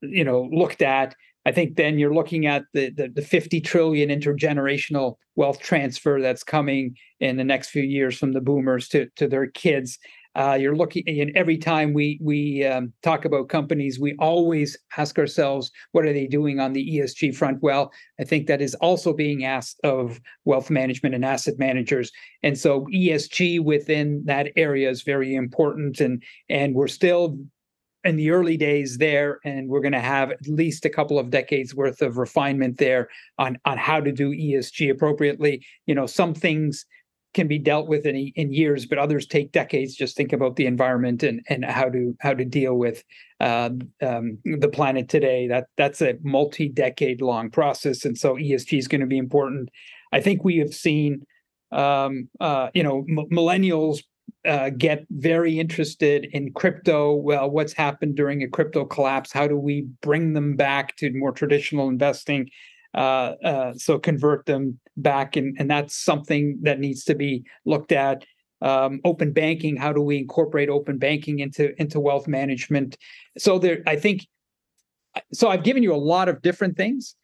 you 0.00 0.24
know 0.24 0.48
looked 0.52 0.82
at. 0.82 1.14
I 1.44 1.50
think 1.50 1.76
then 1.76 1.98
you're 1.98 2.14
looking 2.14 2.46
at 2.46 2.62
the, 2.72 2.90
the, 2.90 3.08
the 3.08 3.22
50 3.22 3.60
trillion 3.62 4.10
intergenerational 4.10 5.16
wealth 5.34 5.58
transfer 5.58 6.20
that's 6.20 6.44
coming 6.44 6.96
in 7.18 7.36
the 7.36 7.42
next 7.42 7.70
few 7.70 7.82
years 7.82 8.16
from 8.16 8.32
the 8.32 8.40
boomers 8.40 8.88
to 8.88 9.08
to 9.16 9.26
their 9.28 9.46
kids. 9.48 9.98
Uh, 10.34 10.56
you're 10.58 10.76
looking, 10.76 11.02
and 11.06 11.30
every 11.36 11.58
time 11.58 11.92
we 11.92 12.18
we 12.22 12.64
um, 12.64 12.90
talk 13.02 13.26
about 13.26 13.50
companies, 13.50 14.00
we 14.00 14.16
always 14.18 14.78
ask 14.96 15.18
ourselves, 15.18 15.70
what 15.92 16.06
are 16.06 16.12
they 16.12 16.26
doing 16.26 16.58
on 16.58 16.72
the 16.72 16.96
ESG 16.96 17.36
front? 17.36 17.62
Well, 17.62 17.92
I 18.18 18.24
think 18.24 18.46
that 18.46 18.62
is 18.62 18.74
also 18.76 19.12
being 19.12 19.44
asked 19.44 19.78
of 19.84 20.20
wealth 20.46 20.70
management 20.70 21.14
and 21.14 21.24
asset 21.24 21.58
managers, 21.58 22.10
and 22.42 22.56
so 22.56 22.86
ESG 22.94 23.62
within 23.62 24.22
that 24.24 24.48
area 24.56 24.88
is 24.88 25.02
very 25.02 25.34
important, 25.34 26.00
and 26.00 26.22
and 26.48 26.74
we're 26.74 26.88
still 26.88 27.36
in 28.04 28.16
the 28.16 28.30
early 28.30 28.56
days 28.56 28.98
there 28.98 29.38
and 29.44 29.68
we're 29.68 29.80
going 29.80 29.92
to 29.92 30.00
have 30.00 30.30
at 30.30 30.46
least 30.46 30.84
a 30.84 30.90
couple 30.90 31.18
of 31.18 31.30
decades 31.30 31.74
worth 31.74 32.02
of 32.02 32.16
refinement 32.16 32.78
there 32.78 33.08
on 33.38 33.58
on 33.64 33.78
how 33.78 34.00
to 34.00 34.12
do 34.12 34.30
ESG 34.30 34.90
appropriately 34.90 35.64
you 35.86 35.94
know 35.94 36.06
some 36.06 36.34
things 36.34 36.84
can 37.34 37.48
be 37.48 37.58
dealt 37.58 37.88
with 37.88 38.04
in, 38.04 38.16
in 38.36 38.52
years, 38.52 38.86
but 38.86 38.98
others 38.98 39.26
take 39.26 39.52
decades. 39.52 39.94
Just 39.94 40.16
think 40.16 40.32
about 40.32 40.56
the 40.56 40.66
environment 40.66 41.22
and, 41.22 41.40
and 41.48 41.64
how 41.64 41.88
to 41.88 42.16
how 42.20 42.34
to 42.34 42.44
deal 42.44 42.74
with 42.74 43.04
uh, 43.40 43.70
um, 44.02 44.38
the 44.44 44.68
planet 44.68 45.08
today. 45.08 45.48
That 45.48 45.66
that's 45.76 46.02
a 46.02 46.18
multi-decade 46.22 47.22
long 47.22 47.50
process, 47.50 48.04
and 48.04 48.16
so 48.16 48.34
ESG 48.36 48.78
is 48.78 48.88
going 48.88 49.00
to 49.00 49.06
be 49.06 49.18
important. 49.18 49.70
I 50.12 50.20
think 50.20 50.44
we 50.44 50.58
have 50.58 50.74
seen, 50.74 51.24
um, 51.70 52.28
uh, 52.38 52.68
you 52.74 52.82
know, 52.82 53.04
m- 53.08 53.28
millennials 53.30 54.02
uh, 54.44 54.70
get 54.70 55.06
very 55.10 55.58
interested 55.58 56.26
in 56.32 56.52
crypto. 56.52 57.14
Well, 57.14 57.50
what's 57.50 57.72
happened 57.72 58.16
during 58.16 58.42
a 58.42 58.48
crypto 58.48 58.84
collapse? 58.84 59.32
How 59.32 59.46
do 59.46 59.56
we 59.56 59.86
bring 60.00 60.32
them 60.32 60.56
back 60.56 60.96
to 60.96 61.12
more 61.12 61.32
traditional 61.32 61.88
investing? 61.88 62.50
Uh, 62.94 63.34
uh, 63.44 63.72
so 63.74 63.98
convert 63.98 64.44
them 64.46 64.78
back, 64.96 65.36
and, 65.36 65.56
and 65.58 65.70
that's 65.70 65.96
something 65.96 66.58
that 66.62 66.78
needs 66.78 67.04
to 67.04 67.14
be 67.14 67.44
looked 67.64 67.92
at. 67.92 68.24
Um, 68.60 69.00
open 69.04 69.32
banking, 69.32 69.76
how 69.76 69.92
do 69.92 70.00
we 70.00 70.18
incorporate 70.18 70.68
open 70.68 70.98
banking 70.98 71.40
into 71.40 71.72
into 71.80 71.98
wealth 71.98 72.28
management? 72.28 72.96
So 73.38 73.58
there, 73.58 73.82
I 73.86 73.96
think. 73.96 74.26
So 75.32 75.48
I've 75.48 75.62
given 75.64 75.82
you 75.82 75.94
a 75.94 75.96
lot 75.96 76.28
of 76.28 76.40
different 76.42 76.76
things, 76.76 77.16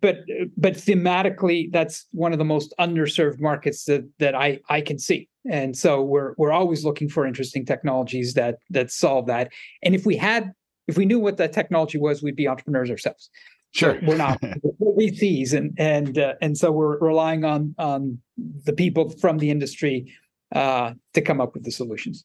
but 0.00 0.18
but 0.56 0.74
thematically, 0.74 1.70
that's 1.70 2.06
one 2.12 2.32
of 2.32 2.38
the 2.38 2.44
most 2.44 2.74
underserved 2.78 3.40
markets 3.40 3.84
that 3.84 4.08
that 4.18 4.34
I 4.34 4.60
I 4.68 4.80
can 4.80 4.98
see. 4.98 5.29
And 5.48 5.76
so 5.76 6.02
we're 6.02 6.34
we're 6.36 6.52
always 6.52 6.84
looking 6.84 7.08
for 7.08 7.26
interesting 7.26 7.64
technologies 7.64 8.34
that 8.34 8.58
that 8.70 8.90
solve 8.90 9.26
that. 9.26 9.50
And 9.82 9.94
if 9.94 10.04
we 10.04 10.16
had 10.16 10.52
if 10.86 10.98
we 10.98 11.06
knew 11.06 11.18
what 11.18 11.36
that 11.38 11.52
technology 11.52 11.98
was, 11.98 12.22
we'd 12.22 12.36
be 12.36 12.48
entrepreneurs 12.48 12.90
ourselves. 12.90 13.30
Sure, 13.72 13.98
we're 14.02 14.16
not 14.16 14.42
we're 14.78 15.10
VCs, 15.10 15.52
and 15.52 15.72
and 15.78 16.18
uh, 16.18 16.34
and 16.42 16.58
so 16.58 16.72
we're 16.72 16.98
relying 16.98 17.44
on 17.44 17.74
on 17.78 18.18
the 18.64 18.72
people 18.72 19.10
from 19.10 19.38
the 19.38 19.50
industry 19.50 20.12
uh, 20.54 20.92
to 21.14 21.20
come 21.20 21.40
up 21.40 21.54
with 21.54 21.64
the 21.64 21.70
solutions. 21.70 22.24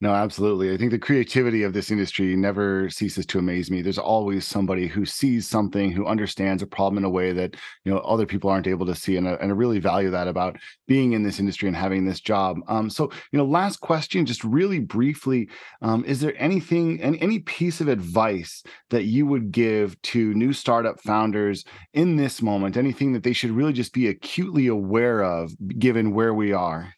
No, 0.00 0.14
absolutely. 0.14 0.72
I 0.72 0.76
think 0.76 0.92
the 0.92 0.98
creativity 0.98 1.64
of 1.64 1.72
this 1.72 1.90
industry 1.90 2.36
never 2.36 2.88
ceases 2.88 3.26
to 3.26 3.40
amaze 3.40 3.68
me. 3.68 3.82
There's 3.82 3.98
always 3.98 4.46
somebody 4.46 4.86
who 4.86 5.04
sees 5.04 5.48
something, 5.48 5.90
who 5.90 6.06
understands 6.06 6.62
a 6.62 6.68
problem 6.68 6.98
in 6.98 7.04
a 7.04 7.10
way 7.10 7.32
that 7.32 7.56
you 7.84 7.92
know 7.92 7.98
other 7.98 8.24
people 8.24 8.48
aren't 8.48 8.68
able 8.68 8.86
to 8.86 8.94
see, 8.94 9.16
and 9.16 9.28
I, 9.28 9.32
and 9.32 9.50
I 9.50 9.54
really 9.56 9.80
value 9.80 10.10
that 10.10 10.28
about 10.28 10.56
being 10.86 11.14
in 11.14 11.24
this 11.24 11.40
industry 11.40 11.66
and 11.66 11.76
having 11.76 12.04
this 12.04 12.20
job. 12.20 12.58
Um, 12.68 12.88
so, 12.88 13.10
you 13.32 13.38
know, 13.38 13.44
last 13.44 13.80
question, 13.80 14.24
just 14.24 14.44
really 14.44 14.78
briefly, 14.78 15.48
um, 15.82 16.04
is 16.04 16.20
there 16.20 16.34
anything, 16.38 17.02
any, 17.02 17.20
any 17.20 17.38
piece 17.40 17.80
of 17.80 17.88
advice 17.88 18.62
that 18.90 19.04
you 19.06 19.26
would 19.26 19.50
give 19.50 20.00
to 20.02 20.32
new 20.34 20.52
startup 20.52 21.00
founders 21.00 21.64
in 21.92 22.14
this 22.14 22.40
moment? 22.40 22.76
Anything 22.76 23.14
that 23.14 23.24
they 23.24 23.32
should 23.32 23.50
really 23.50 23.72
just 23.72 23.92
be 23.92 24.06
acutely 24.06 24.68
aware 24.68 25.24
of, 25.24 25.50
given 25.76 26.14
where 26.14 26.34
we 26.34 26.52
are? 26.52 26.94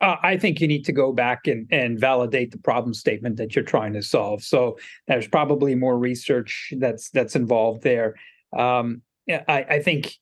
Uh, 0.00 0.16
I 0.22 0.38
think 0.38 0.60
you 0.60 0.68
need 0.68 0.84
to 0.86 0.92
go 0.92 1.12
back 1.12 1.46
and, 1.46 1.66
and 1.70 2.00
validate 2.00 2.52
the 2.52 2.58
problem 2.58 2.94
statement 2.94 3.36
that 3.36 3.54
you're 3.54 3.64
trying 3.64 3.92
to 3.92 4.02
solve. 4.02 4.42
So 4.42 4.78
there's 5.08 5.28
probably 5.28 5.74
more 5.74 5.98
research 5.98 6.72
that's 6.78 7.10
that's 7.10 7.36
involved 7.36 7.82
there. 7.82 8.14
Um, 8.56 9.02
I, 9.28 9.66
I 9.68 9.82
think, 9.82 10.14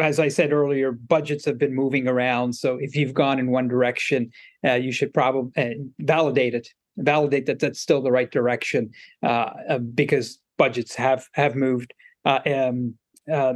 as 0.00 0.20
I 0.20 0.28
said 0.28 0.52
earlier, 0.52 0.92
budgets 0.92 1.46
have 1.46 1.58
been 1.58 1.74
moving 1.74 2.06
around. 2.06 2.52
So 2.52 2.76
if 2.76 2.94
you've 2.94 3.14
gone 3.14 3.38
in 3.38 3.50
one 3.50 3.68
direction, 3.68 4.30
uh, 4.64 4.74
you 4.74 4.92
should 4.92 5.12
probably 5.14 5.50
uh, 5.56 5.74
validate 5.98 6.54
it, 6.54 6.68
validate 6.98 7.46
that 7.46 7.58
that's 7.58 7.80
still 7.80 8.02
the 8.02 8.12
right 8.12 8.30
direction, 8.30 8.90
uh, 9.22 9.50
uh, 9.68 9.78
because 9.78 10.38
budgets 10.58 10.94
have 10.94 11.26
have 11.32 11.56
moved. 11.56 11.94
Uh, 12.24 12.40
um, 12.52 12.94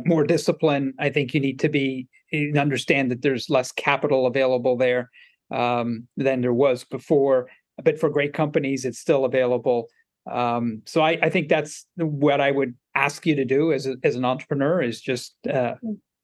more 0.04 0.24
discipline. 0.24 0.94
I 0.98 1.10
think 1.10 1.34
you 1.34 1.40
need 1.40 1.60
to 1.60 1.68
be 1.68 2.08
understand 2.56 3.10
that 3.10 3.22
there's 3.22 3.50
less 3.50 3.72
capital 3.72 4.26
available 4.26 4.76
there 4.76 5.10
um, 5.50 6.06
than 6.16 6.40
there 6.40 6.54
was 6.54 6.84
before. 6.84 7.48
But 7.82 7.98
for 7.98 8.10
great 8.10 8.34
companies, 8.34 8.84
it's 8.84 8.98
still 8.98 9.24
available. 9.24 9.88
Um, 10.30 10.82
so 10.86 11.00
I, 11.00 11.18
I, 11.22 11.30
think 11.30 11.48
that's 11.48 11.86
what 11.96 12.40
I 12.40 12.50
would 12.50 12.74
ask 12.94 13.24
you 13.24 13.34
to 13.36 13.44
do 13.44 13.72
as 13.72 13.86
a, 13.86 13.96
as 14.04 14.16
an 14.16 14.24
entrepreneur 14.24 14.82
is 14.82 15.00
just 15.00 15.34
uh, 15.50 15.74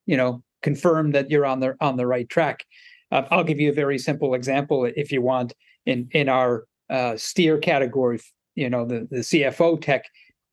you 0.04 0.16
know 0.16 0.42
confirm 0.62 1.12
that 1.12 1.30
you're 1.30 1.46
on 1.46 1.60
the 1.60 1.76
on 1.80 1.96
the 1.96 2.06
right 2.06 2.28
track. 2.28 2.64
Uh, 3.10 3.22
I'll 3.30 3.44
give 3.44 3.58
you 3.58 3.70
a 3.70 3.74
very 3.74 3.98
simple 3.98 4.34
example 4.34 4.84
if 4.84 5.10
you 5.10 5.22
want 5.22 5.54
in 5.86 6.08
in 6.12 6.28
our 6.28 6.66
uh, 6.90 7.16
steer 7.16 7.58
category. 7.58 8.20
You 8.54 8.68
know 8.68 8.84
the 8.84 9.08
the 9.10 9.20
CFO 9.20 9.80
tech 9.80 10.04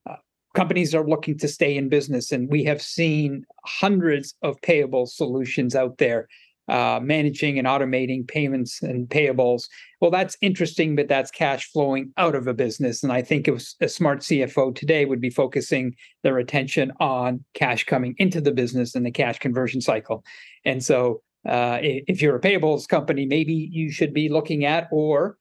uh, 0.10 0.16
companies 0.56 0.96
are 0.96 1.06
looking 1.06 1.38
to 1.40 1.48
stay 1.48 1.76
in 1.76 1.90
business, 1.90 2.32
and 2.32 2.50
we 2.50 2.64
have 2.64 2.82
seen 2.82 3.46
hundreds 3.66 4.36
of 4.42 4.60
payable 4.62 5.06
solutions 5.06 5.76
out 5.76 5.98
there 5.98 6.28
uh, 6.68 7.00
managing 7.02 7.60
and 7.60 7.68
automating 7.68 8.28
payments 8.28 8.82
and 8.82 9.08
payables. 9.10 9.68
Well, 10.00 10.12
that's 10.12 10.38
interesting, 10.42 10.96
but 10.96 11.08
that's 11.08 11.32
cash 11.32 11.70
flowing 11.72 12.12
out 12.18 12.36
of 12.36 12.48
a 12.48 12.54
business. 12.54 13.04
And 13.04 13.12
I 13.12 13.22
think 13.22 13.48
a 13.48 13.90
smart 13.90 14.20
CFO 14.20 14.76
today 14.76 15.06
would 15.06 15.22
be 15.22 15.30
focusing 15.30 15.96
their 16.24 16.38
attention 16.38 16.92
on 17.00 17.44
cash 17.54 17.84
coming 17.84 18.16
into 18.18 18.40
the 18.40 18.52
business 18.52 18.96
and 18.96 19.06
the 19.06 19.12
cash 19.12 19.40
conversion 19.40 19.82
cycle. 19.82 20.24
And 20.66 20.84
so, 20.84 21.22
uh, 21.48 21.80
if 21.82 22.22
you're 22.22 22.38
a 22.38 22.42
payables 22.42 22.88
company, 22.88 23.26
maybe 23.26 23.70
you 23.70 23.92
should 23.92 24.14
be 24.14 24.30
looking 24.30 24.64
at, 24.64 24.88
or 24.92 25.38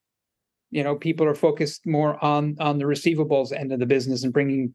you 0.72 0.82
know, 0.82 0.96
people 0.96 1.26
are 1.26 1.35
focused 1.35 1.87
more 1.87 2.22
on 2.24 2.56
on 2.58 2.78
the 2.78 2.85
receivables 2.85 3.52
end 3.52 3.72
of 3.72 3.78
the 3.78 3.87
business 3.87 4.24
and 4.24 4.32
bringing 4.32 4.74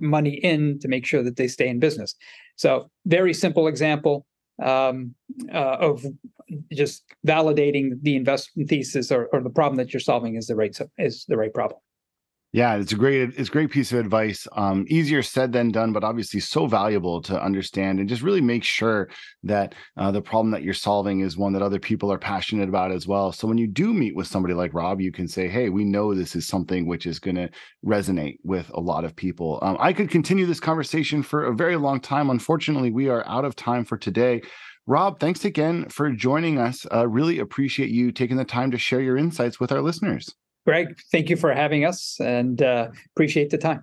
money 0.00 0.34
in 0.34 0.78
to 0.80 0.88
make 0.88 1.06
sure 1.06 1.22
that 1.22 1.36
they 1.36 1.48
stay 1.48 1.68
in 1.68 1.78
business. 1.78 2.14
So, 2.56 2.90
very 3.06 3.32
simple 3.32 3.66
example 3.66 4.26
um, 4.62 5.14
uh, 5.52 5.76
of 5.80 6.04
just 6.72 7.04
validating 7.26 8.00
the 8.02 8.16
investment 8.16 8.68
thesis 8.68 9.12
or, 9.12 9.26
or 9.32 9.42
the 9.42 9.50
problem 9.50 9.76
that 9.76 9.92
you're 9.92 10.00
solving 10.00 10.36
is 10.36 10.46
the 10.46 10.56
right 10.56 10.76
is 10.98 11.24
the 11.28 11.36
right 11.36 11.52
problem. 11.52 11.80
Yeah, 12.52 12.76
it's 12.76 12.92
a 12.92 12.96
great 12.96 13.34
it's 13.36 13.50
a 13.50 13.52
great 13.52 13.70
piece 13.70 13.92
of 13.92 13.98
advice. 13.98 14.46
Um, 14.52 14.86
easier 14.88 15.22
said 15.22 15.52
than 15.52 15.70
done, 15.70 15.92
but 15.92 16.02
obviously 16.02 16.40
so 16.40 16.66
valuable 16.66 17.20
to 17.22 17.42
understand 17.42 18.00
and 18.00 18.08
just 18.08 18.22
really 18.22 18.40
make 18.40 18.64
sure 18.64 19.10
that 19.42 19.74
uh, 19.98 20.10
the 20.10 20.22
problem 20.22 20.50
that 20.52 20.62
you're 20.62 20.72
solving 20.72 21.20
is 21.20 21.36
one 21.36 21.52
that 21.52 21.60
other 21.60 21.78
people 21.78 22.10
are 22.10 22.18
passionate 22.18 22.70
about 22.70 22.90
as 22.90 23.06
well. 23.06 23.32
So 23.32 23.46
when 23.46 23.58
you 23.58 23.66
do 23.66 23.92
meet 23.92 24.16
with 24.16 24.28
somebody 24.28 24.54
like 24.54 24.72
Rob, 24.72 24.98
you 24.98 25.12
can 25.12 25.28
say, 25.28 25.46
"Hey, 25.46 25.68
we 25.68 25.84
know 25.84 26.14
this 26.14 26.34
is 26.34 26.46
something 26.46 26.86
which 26.86 27.04
is 27.04 27.18
going 27.18 27.36
to 27.36 27.50
resonate 27.84 28.38
with 28.44 28.70
a 28.72 28.80
lot 28.80 29.04
of 29.04 29.14
people." 29.14 29.58
Um, 29.60 29.76
I 29.78 29.92
could 29.92 30.08
continue 30.08 30.46
this 30.46 30.60
conversation 30.60 31.22
for 31.22 31.44
a 31.44 31.54
very 31.54 31.76
long 31.76 32.00
time. 32.00 32.30
Unfortunately, 32.30 32.90
we 32.90 33.10
are 33.10 33.28
out 33.28 33.44
of 33.44 33.56
time 33.56 33.84
for 33.84 33.98
today. 33.98 34.40
Rob, 34.86 35.20
thanks 35.20 35.44
again 35.44 35.86
for 35.90 36.10
joining 36.10 36.58
us. 36.58 36.86
Uh, 36.90 37.06
really 37.06 37.40
appreciate 37.40 37.90
you 37.90 38.10
taking 38.10 38.38
the 38.38 38.44
time 38.46 38.70
to 38.70 38.78
share 38.78 39.02
your 39.02 39.18
insights 39.18 39.60
with 39.60 39.70
our 39.70 39.82
listeners. 39.82 40.34
Greg, 40.68 41.00
thank 41.10 41.30
you 41.30 41.36
for 41.36 41.54
having 41.54 41.86
us 41.86 42.20
and 42.20 42.60
uh, 42.60 42.90
appreciate 43.14 43.48
the 43.48 43.56
time. 43.56 43.82